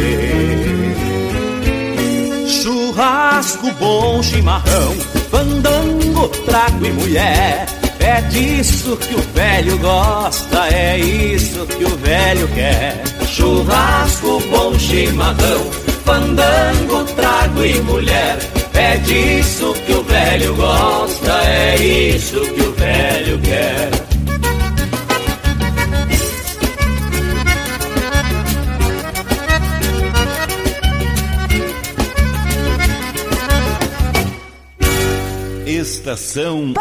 Churrasco, 2.47 3.73
bom 3.73 4.23
chimarrão, 4.23 4.95
fandango, 5.31 6.29
trago 6.47 6.87
e 6.87 6.93
mulher. 6.93 7.67
É 7.99 8.21
disso 8.23 8.97
que 8.99 9.15
o 9.15 9.23
velho 9.35 9.77
gosta, 9.79 10.69
é 10.69 10.99
isso 10.99 11.67
que 11.67 11.85
o 11.85 11.97
velho 11.97 12.47
quer. 12.49 13.03
Churrasco, 13.27 14.41
bom 14.51 14.79
chimarrão, 14.79 15.71
fandango, 16.05 17.03
trago 17.17 17.65
e 17.65 17.81
mulher. 17.81 18.39
É 18.75 18.97
disso 18.99 19.75
que 19.87 19.93
o 19.93 20.05
velho 20.05 20.55
gosta, 20.55 21.33
é 21.47 21.77
isso 21.77 22.41
que 22.41 22.61
o 22.61 22.73
velho 22.73 23.39
quer. 23.41 23.94
Estação 35.85 36.73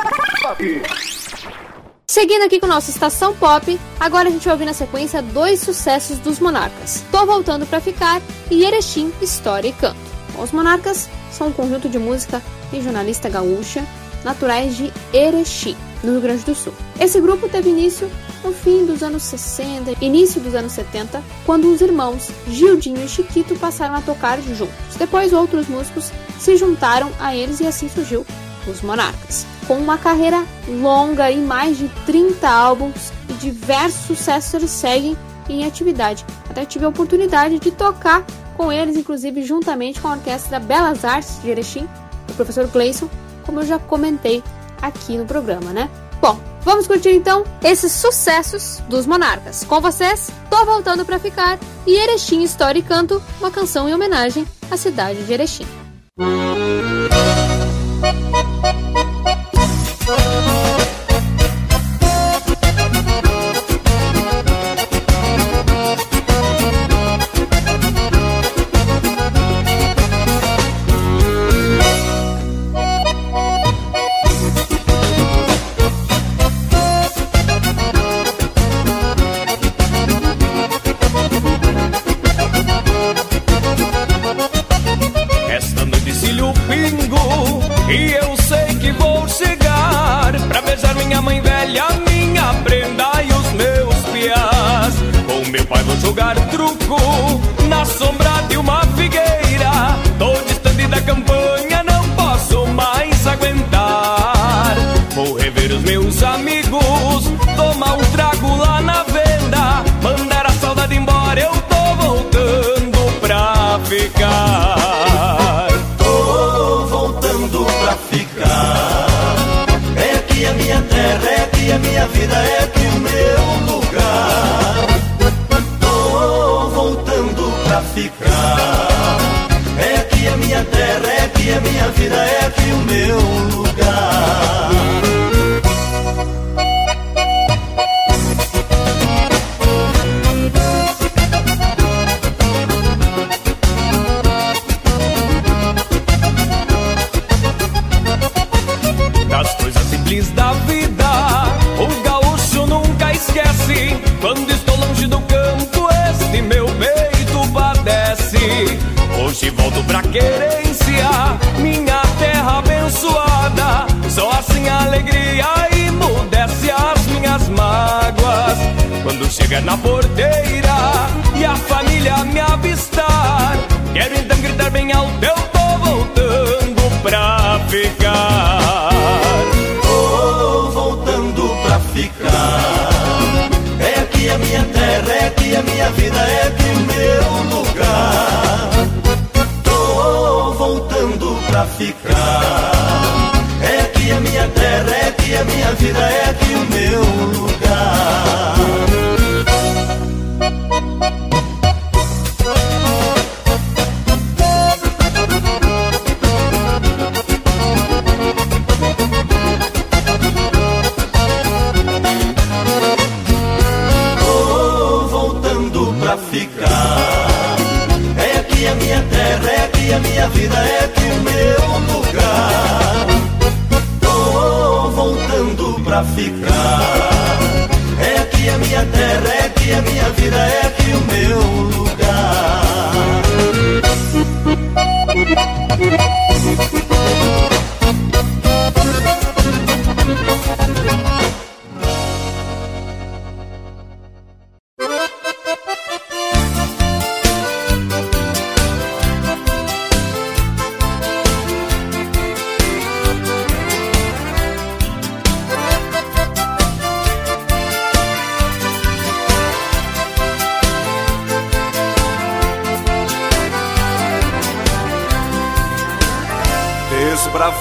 Seguindo 2.08 2.43
aqui 2.43 2.58
com 2.62 2.68
nossa 2.68 2.89
estação 2.89 3.36
pop, 3.36 3.78
agora 3.99 4.30
a 4.30 4.32
gente 4.32 4.45
vai 4.45 4.54
ouvir 4.54 4.64
na 4.64 4.74
sequência 4.74 5.22
dois 5.22 5.60
sucessos 5.60 6.20
dos 6.20 6.39
Monarcas: 6.39 7.04
Tô 7.12 7.26
Voltando 7.26 7.66
Pra 7.66 7.82
Ficar 7.82 8.22
e 8.49 8.64
Erechim, 8.64 9.12
História 9.22 9.68
e 9.68 9.74
Canto. 9.74 9.99
Os 10.41 10.54
Monarcas 10.54 11.10
são 11.34 11.49
um 11.49 11.51
conjunto 11.51 11.89
de 11.89 11.99
música 11.99 12.41
regionalista 12.72 13.28
gaúcha, 13.28 13.86
naturais 14.24 14.78
de 14.78 14.89
Erechim, 15.14 15.76
no 16.01 16.14
Rio 16.14 16.22
Grande 16.22 16.45
do 16.45 16.56
Sul. 16.56 16.74
Esse 16.97 17.20
grupo 17.20 17.49
teve 17.49 17.72
início 17.72 18.10
no 18.41 18.54
fim 18.54 18.86
dos 18.86 19.04
anos 19.04 19.24
60, 19.24 20.01
início 20.01 20.39
dos 20.39 20.56
anos 20.56 20.72
70, 20.72 21.22
quando 21.45 21.70
os 21.70 21.82
irmãos 21.82 22.32
Gildinho 22.47 23.04
e 23.04 23.10
Chiquito 23.10 23.54
passaram 23.60 23.95
a 23.95 24.01
tocar 24.01 24.41
juntos. 24.41 24.95
Depois, 24.97 25.34
outros 25.34 25.68
músicos 25.68 26.10
se 26.39 26.56
juntaram 26.56 27.12
a 27.20 27.36
eles 27.36 27.60
e 27.60 27.68
assim 27.68 27.89
surgiu 27.89 28.26
os 28.68 28.82
Monarcas. 28.82 29.45
Com 29.68 29.76
uma 29.76 29.97
carreira 29.97 30.43
longa 30.68 31.32
e 31.32 31.38
mais 31.38 31.78
de 31.78 31.88
30 32.05 32.49
álbuns 32.49 33.11
e 33.30 33.34
diversos 33.34 34.05
sucessos, 34.18 34.70
seguem 34.70 35.18
em 35.49 35.66
atividade. 35.66 36.26
Até 36.49 36.66
tive 36.66 36.86
a 36.86 36.89
oportunidade 36.89 37.59
de 37.59 37.72
tocar 37.72 38.26
com 38.55 38.72
eles, 38.72 38.95
inclusive 38.95 39.43
juntamente 39.43 39.99
com 39.99 40.07
a 40.07 40.14
Orquestra 40.14 40.59
Belas 40.59 41.03
Artes 41.03 41.41
de 41.41 41.49
Erechim, 41.49 41.88
o 42.30 42.34
professor 42.34 42.68
Cleison, 42.68 43.09
como 43.45 43.59
eu 43.59 43.66
já 43.66 43.80
comentei 43.80 44.43
aqui 44.82 45.18
no 45.18 45.26
programa, 45.26 45.72
né? 45.72 45.89
Bom, 46.22 46.39
vamos 46.61 46.88
curtir 46.88 47.09
então 47.09 47.43
esses 47.61 47.91
sucessos 47.91 48.82
dos 48.88 49.05
Monarcas. 49.05 49.64
Com 49.66 49.82
vocês, 49.82 50.32
tô 50.49 50.66
voltando 50.66 51.03
para 51.03 51.20
ficar 51.20 51.59
e 51.86 51.95
Erechim 51.95 52.43
História 52.43 52.80
e 52.80 52.84
Canto, 52.84 53.22
uma 53.39 53.51
canção 53.51 53.89
em 53.89 53.93
homenagem 53.93 54.47
à 54.72 54.78
cidade 54.78 55.24
de 55.24 55.34
Erechim. 55.34 55.68
Esta 58.04 58.14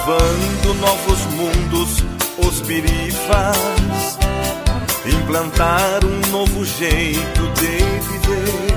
desbravando 0.03 0.73
novos 0.75 1.25
mundos, 1.27 2.03
os 2.37 2.59
birifas 2.61 4.17
implantar 5.05 6.03
um 6.05 6.31
novo 6.31 6.65
jeito 6.65 7.41
de 7.53 7.77
viver. 8.09 8.73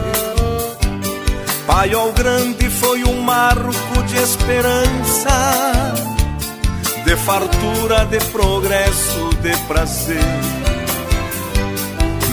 Paiol 1.67 2.13
Grande 2.13 2.71
foi 2.71 3.05
um 3.05 3.21
marco 3.21 4.03
de 4.07 4.17
esperança, 4.17 5.53
de 7.05 7.17
fartura, 7.17 8.05
de 8.07 8.19
progresso, 8.31 9.31
de 9.43 9.57
prazer. 9.67 10.23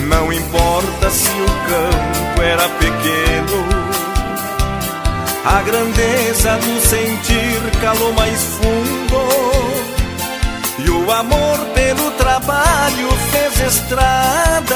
Não 0.08 0.32
importa 0.32 1.10
se 1.10 1.30
o 1.30 1.46
campo 1.68 2.42
era 2.42 2.68
pequeno, 2.68 3.73
a 5.44 5.62
grandeza 5.62 6.56
do 6.56 6.80
sentir 6.80 7.60
calou 7.80 8.12
mais 8.14 8.42
fundo 8.44 9.84
e 10.78 10.90
o 10.90 11.12
amor 11.12 11.58
pelo 11.74 12.10
trabalho 12.12 13.10
fez 13.30 13.74
estradas. 13.74 14.74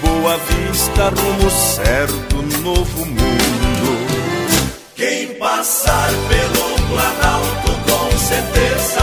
Boa 0.00 0.38
vista, 0.38 1.08
rumo 1.08 1.50
certo, 1.50 2.42
novo 2.62 3.04
mundo. 3.04 4.06
Quem 4.94 5.34
passar 5.34 6.10
pelo 6.28 6.76
Planalto 6.88 7.72
com 7.90 8.18
certeza, 8.18 9.02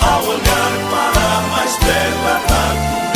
ao 0.00 0.24
olhar 0.24 0.72
para 0.90 1.20
a 1.20 1.40
mais 1.52 1.76
bela 1.76 2.40
natureza, 2.48 3.07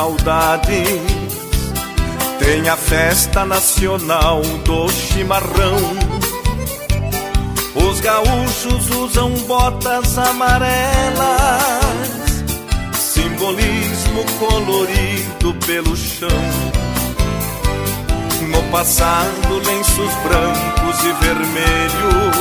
saudades. 0.00 1.02
Tem 2.38 2.66
a 2.70 2.76
festa 2.76 3.44
nacional 3.44 4.40
do 4.64 4.88
chimarrão. 4.88 5.76
Os 7.74 8.00
gaúchos 8.00 8.88
usam 8.96 9.30
botas 9.46 10.16
amarelas. 10.16 11.60
Simbolismo 12.94 14.24
colorido 14.38 15.54
pelo 15.66 15.94
chão. 15.94 16.28
No 18.48 18.62
passado 18.70 19.62
lenços 19.66 20.14
brancos 20.24 21.04
e 21.04 21.12
vermelhos. 21.24 22.36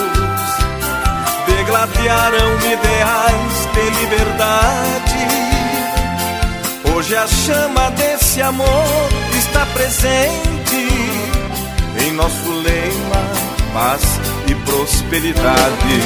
Degladiaram 1.45 2.55
ideais 2.59 3.67
de 3.73 3.89
liberdade. 3.99 5.48
Hoje 6.99 7.15
a 7.15 7.25
chama 7.25 7.91
desse 7.91 8.41
amor 8.41 8.67
está 9.37 9.65
presente 9.67 10.75
em 11.97 12.11
nosso 12.11 12.51
lema, 12.51 13.23
paz 13.73 14.01
e 14.49 14.55
prosperidade. 14.69 16.01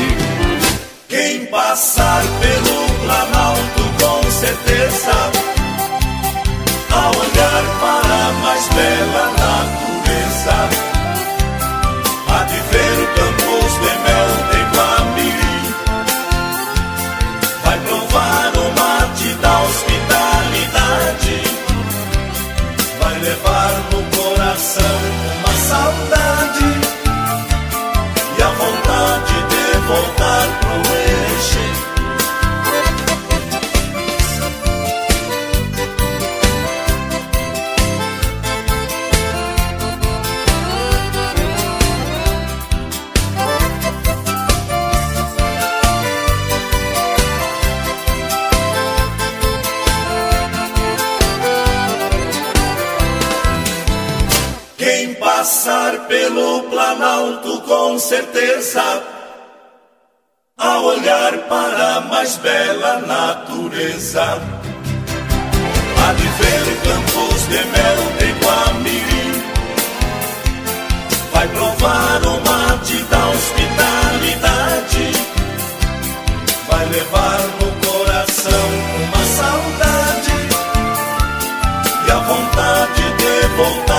Quem 1.09 1.47
passar 1.47 2.21
pelo 2.21 3.05
Planalto 3.05 3.83
com 3.99 4.31
certeza, 4.33 5.13
ao 6.91 7.09
olhar 7.09 7.63
para 7.81 8.27
a 8.27 8.33
mais 8.43 8.67
bela 8.67 9.31
natureza, 9.31 10.69
há 12.29 12.43
de 12.43 12.59
ver 12.69 13.07
campos 13.15 13.73
de 13.73 13.97
mel 14.03 14.52
passar 55.43 56.07
pelo 56.07 56.63
Planalto 56.63 57.61
com 57.61 57.99
certeza, 57.99 58.81
olhar 60.83 61.37
para 61.49 61.95
a 61.95 62.01
mais 62.01 62.35
bela 62.37 62.99
natureza, 63.01 64.23
há 65.97 66.13
de 66.13 66.27
ver 66.39 66.65
campos 66.83 67.41
de 67.47 67.61
mel 67.73 67.99
de 68.19 68.29
Guamirim, 68.43 69.33
vai 71.31 71.47
provar 71.47 72.21
o 72.25 72.35
mate 72.49 72.97
da 73.03 73.29
hospitalidade, 73.29 75.11
vai 76.69 76.85
levar 76.87 77.39
no 77.59 77.87
coração 77.87 78.67
uma 79.03 79.23
saudade 79.37 80.33
e 82.07 82.11
a 82.11 82.19
vontade 82.19 83.03
de 83.17 83.47
voltar 83.55 83.92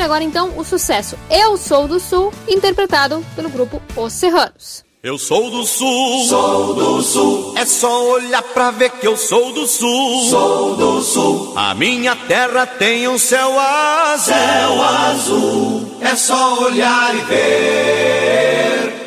Curtir 0.00 0.02
agora 0.02 0.24
então 0.24 0.58
o 0.58 0.64
sucesso 0.64 1.16
Eu 1.30 1.56
Sou 1.56 1.86
do 1.86 2.00
Sul, 2.00 2.32
interpretado 2.48 3.24
pelo 3.36 3.50
grupo 3.50 3.82
Os 3.96 4.12
Serranos. 4.12 4.84
Eu 5.02 5.16
sou 5.16 5.50
do 5.50 5.64
sul, 5.64 6.24
Sou 6.26 6.74
do 6.74 7.02
Sul, 7.02 7.54
é 7.56 7.64
só 7.64 8.04
olhar 8.10 8.42
pra 8.42 8.70
ver 8.70 8.90
que 8.90 9.06
eu 9.06 9.16
sou 9.16 9.50
do 9.52 9.66
sul. 9.66 10.28
sou 10.28 10.76
do 10.76 11.00
Sul, 11.00 11.54
A 11.56 11.74
minha 11.74 12.14
terra 12.14 12.66
tem 12.66 13.08
um 13.08 13.18
céu 13.18 13.58
azul. 13.58 14.34
céu 14.34 14.82
azul, 14.82 15.90
é 16.02 16.14
só 16.14 16.64
olhar 16.64 17.14
e 17.14 17.20
ver. 17.20 18.99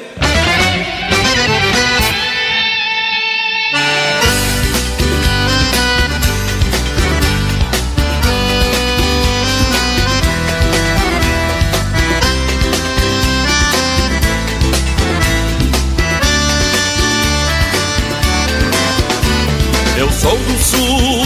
Sou 20.24 20.38
do 20.38 20.58
sul, 20.58 21.26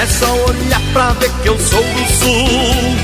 é 0.00 0.06
só 0.06 0.30
olhar 0.44 0.82
pra 0.92 1.12
ver 1.14 1.30
que 1.42 1.48
eu 1.48 1.58
sou 1.58 1.82
do 1.82 2.06
sul. 2.20 2.94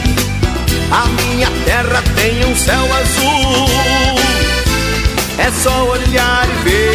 A 0.90 1.06
minha 1.06 1.50
terra 1.64 2.02
tem 2.14 2.44
um 2.44 2.54
céu 2.54 2.84
azul, 3.00 3.66
é 5.38 5.50
só 5.62 5.84
olhar 5.84 6.46
e 6.50 6.52
ver. 6.64 6.88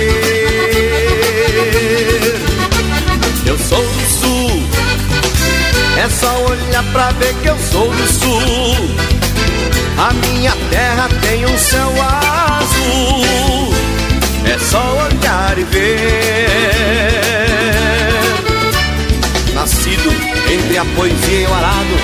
Eu 3.47 3.57
sou 3.57 3.81
do 3.81 4.05
sul, 4.19 4.63
é 5.97 6.07
só 6.09 6.45
olhar 6.45 6.83
pra 6.91 7.09
ver 7.11 7.33
que 7.41 7.49
eu 7.49 7.57
sou 7.71 7.89
do 7.89 8.07
sul. 8.07 8.87
A 9.97 10.13
minha 10.13 10.53
terra 10.69 11.09
tem 11.21 11.43
um 11.45 11.57
céu 11.57 11.91
azul. 12.01 13.73
É 14.45 14.59
só 14.59 14.83
olhar 15.07 15.57
e 15.57 15.63
ver. 15.63 17.52
Entre 20.51 20.77
a 20.77 20.85
poesia 20.95 21.39
e 21.41 21.45
o 21.45 21.53
arado, 21.53 21.97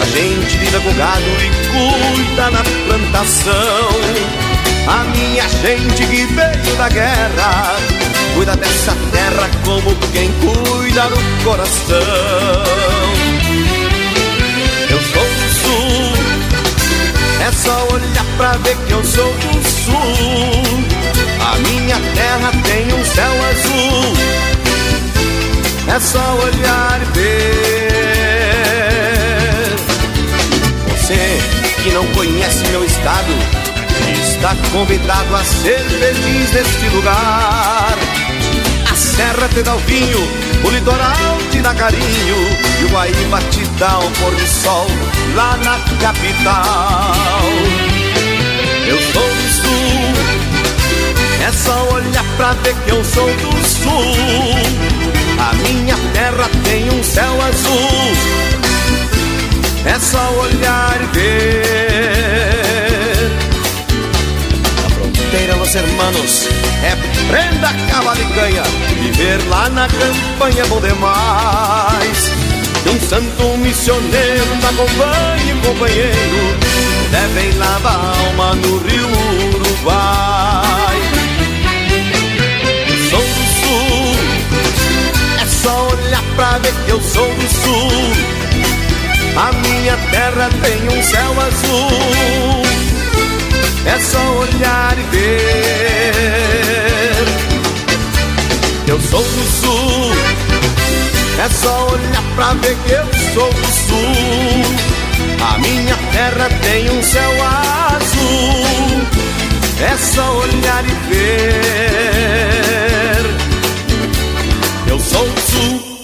a 0.00 0.04
gente 0.06 0.56
lida 0.58 0.80
com 0.80 0.92
gado 0.94 1.24
e 1.40 2.14
cuida 2.14 2.50
na 2.50 2.62
plantação. 2.86 3.88
A 4.86 5.04
minha 5.04 5.48
gente 5.48 6.06
que 6.06 6.26
veio 6.26 6.76
da 6.76 6.88
guerra 6.88 7.76
Cuida 8.36 8.54
dessa 8.54 8.94
terra 9.12 9.48
como 9.64 9.96
quem 10.12 10.30
cuida 10.32 11.08
do 11.08 11.42
coração. 11.42 11.96
Eu 14.90 15.00
sou 15.00 15.24
do 15.24 15.48
sul, 15.62 16.12
é 17.40 17.50
só 17.50 17.88
olhar 17.94 18.26
pra 18.36 18.52
ver 18.58 18.76
que 18.86 18.92
eu 18.92 19.02
sou 19.02 19.32
do 19.32 19.64
sul. 19.66 20.45
É 25.96 26.00
só 26.00 26.34
olhar 26.36 27.00
e 27.02 27.04
ver. 27.18 27.96
Você 30.90 31.38
que 31.82 31.90
não 31.90 32.06
conhece 32.12 32.66
meu 32.68 32.84
estado, 32.84 33.32
está 34.20 34.54
convidado 34.72 35.34
a 35.34 35.44
ser 35.44 35.80
feliz 35.80 36.52
neste 36.52 36.88
lugar 36.94 37.96
serra 39.16 39.48
te 39.48 39.62
dá 39.62 39.74
o 39.74 39.78
vinho, 39.80 40.18
o 40.64 40.70
litoral 40.70 41.38
te 41.50 41.60
dá 41.62 41.72
carinho 41.74 42.36
e 42.80 42.84
o 42.84 42.88
Guaíba 42.88 43.40
te 43.50 43.64
dá 43.78 43.98
o 43.98 44.10
pôr 44.10 44.34
do 44.34 44.46
sol 44.46 44.86
lá 45.34 45.56
na 45.58 45.78
capital. 46.00 47.42
Eu 48.86 49.00
sou 49.12 49.28
do 49.28 49.48
sul, 49.48 50.12
é 51.46 51.52
só 51.52 51.94
olhar 51.94 52.24
pra 52.36 52.52
ver 52.62 52.74
que 52.84 52.90
eu 52.90 53.02
sou 53.04 53.26
do 53.26 53.64
sul. 53.64 55.05
A 55.38 55.52
minha 55.54 55.96
terra 56.12 56.48
tem 56.64 56.88
um 56.90 57.02
céu 57.02 57.32
azul, 57.42 58.12
é 59.84 59.98
só 59.98 60.30
olhar 60.40 60.98
e 61.00 61.06
ver. 61.16 61.66
A 64.84 64.90
fronteira, 64.90 65.56
los 65.56 65.74
hermanos, 65.74 66.48
é 66.82 66.96
prenda, 67.28 67.72
cavalo 67.90 68.20
e 68.20 68.24
ganha 68.34 68.62
Viver 69.00 69.40
lá 69.48 69.68
na 69.68 69.88
campanha 69.88 70.62
é 70.62 70.66
bom 70.66 70.80
demais. 70.80 72.30
De 72.82 72.90
um 72.90 73.00
santo 73.00 73.58
missioneiro 73.58 74.46
da 74.62 74.68
acompanhe 74.68 75.54
companheiro 75.64 76.56
Devem 77.10 77.52
lavar 77.58 77.94
a 77.94 78.14
alma 78.26 78.54
no 78.54 78.78
rio 78.78 79.08
Uruguai 79.56 81.05
pra 86.36 86.58
ver 86.58 86.74
que 86.84 86.90
eu 86.90 87.00
sou 87.00 87.28
do 87.34 87.48
sul 87.48 88.12
A 89.36 89.52
minha 89.52 89.96
terra 90.10 90.48
tem 90.62 90.98
um 90.98 91.02
céu 91.02 91.32
azul 91.40 92.66
é 93.86 93.98
só 94.00 94.18
olhar 94.18 94.98
e 94.98 95.02
ver. 95.16 96.12
Eu 98.88 99.00
sou 99.00 99.22
do 99.22 99.44
sul. 99.60 100.12
É 101.38 101.48
só 101.48 101.86
olhar 101.86 102.22
pra 102.34 102.54
ver 102.54 102.76
que 102.84 102.90
eu 102.90 103.06
sou 103.32 103.48
do 103.52 103.66
sul. 103.86 104.64
A 105.40 105.58
minha 105.58 105.96
terra 106.10 106.48
tem 106.62 106.90
um 106.90 107.00
céu 107.00 107.30
azul. 107.94 109.06
É 109.80 109.96
só 109.96 110.36
olhar 110.36 110.84
e 110.84 110.94
ver. 111.08 111.62
Eu 114.88 114.98
sou 114.98 115.24
do 115.24 115.40
sul. 115.40 115.95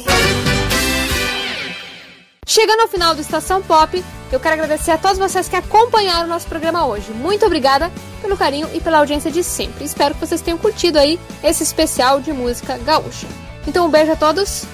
Chegando 2.52 2.80
ao 2.80 2.88
final 2.88 3.14
do 3.14 3.22
Estação 3.22 3.62
Pop, 3.62 4.04
eu 4.30 4.38
quero 4.38 4.52
agradecer 4.52 4.90
a 4.90 4.98
todos 4.98 5.16
vocês 5.16 5.48
que 5.48 5.56
acompanharam 5.56 6.26
o 6.26 6.28
nosso 6.28 6.46
programa 6.46 6.84
hoje. 6.84 7.10
Muito 7.10 7.46
obrigada 7.46 7.90
pelo 8.20 8.36
carinho 8.36 8.68
e 8.74 8.80
pela 8.80 8.98
audiência 8.98 9.30
de 9.30 9.42
sempre. 9.42 9.86
Espero 9.86 10.12
que 10.12 10.20
vocês 10.20 10.42
tenham 10.42 10.58
curtido 10.58 10.98
aí 10.98 11.18
esse 11.42 11.62
especial 11.62 12.20
de 12.20 12.30
música 12.30 12.76
gaúcha. 12.76 13.26
Então 13.66 13.86
um 13.86 13.90
beijo 13.90 14.12
a 14.12 14.16
todos, 14.16 14.66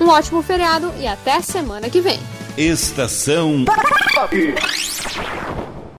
um 0.00 0.08
ótimo 0.08 0.42
feriado 0.42 0.90
e 0.98 1.06
até 1.06 1.42
semana 1.42 1.90
que 1.90 2.00
vem. 2.00 2.18
Estação 2.56 3.62
Pop. 3.66 4.54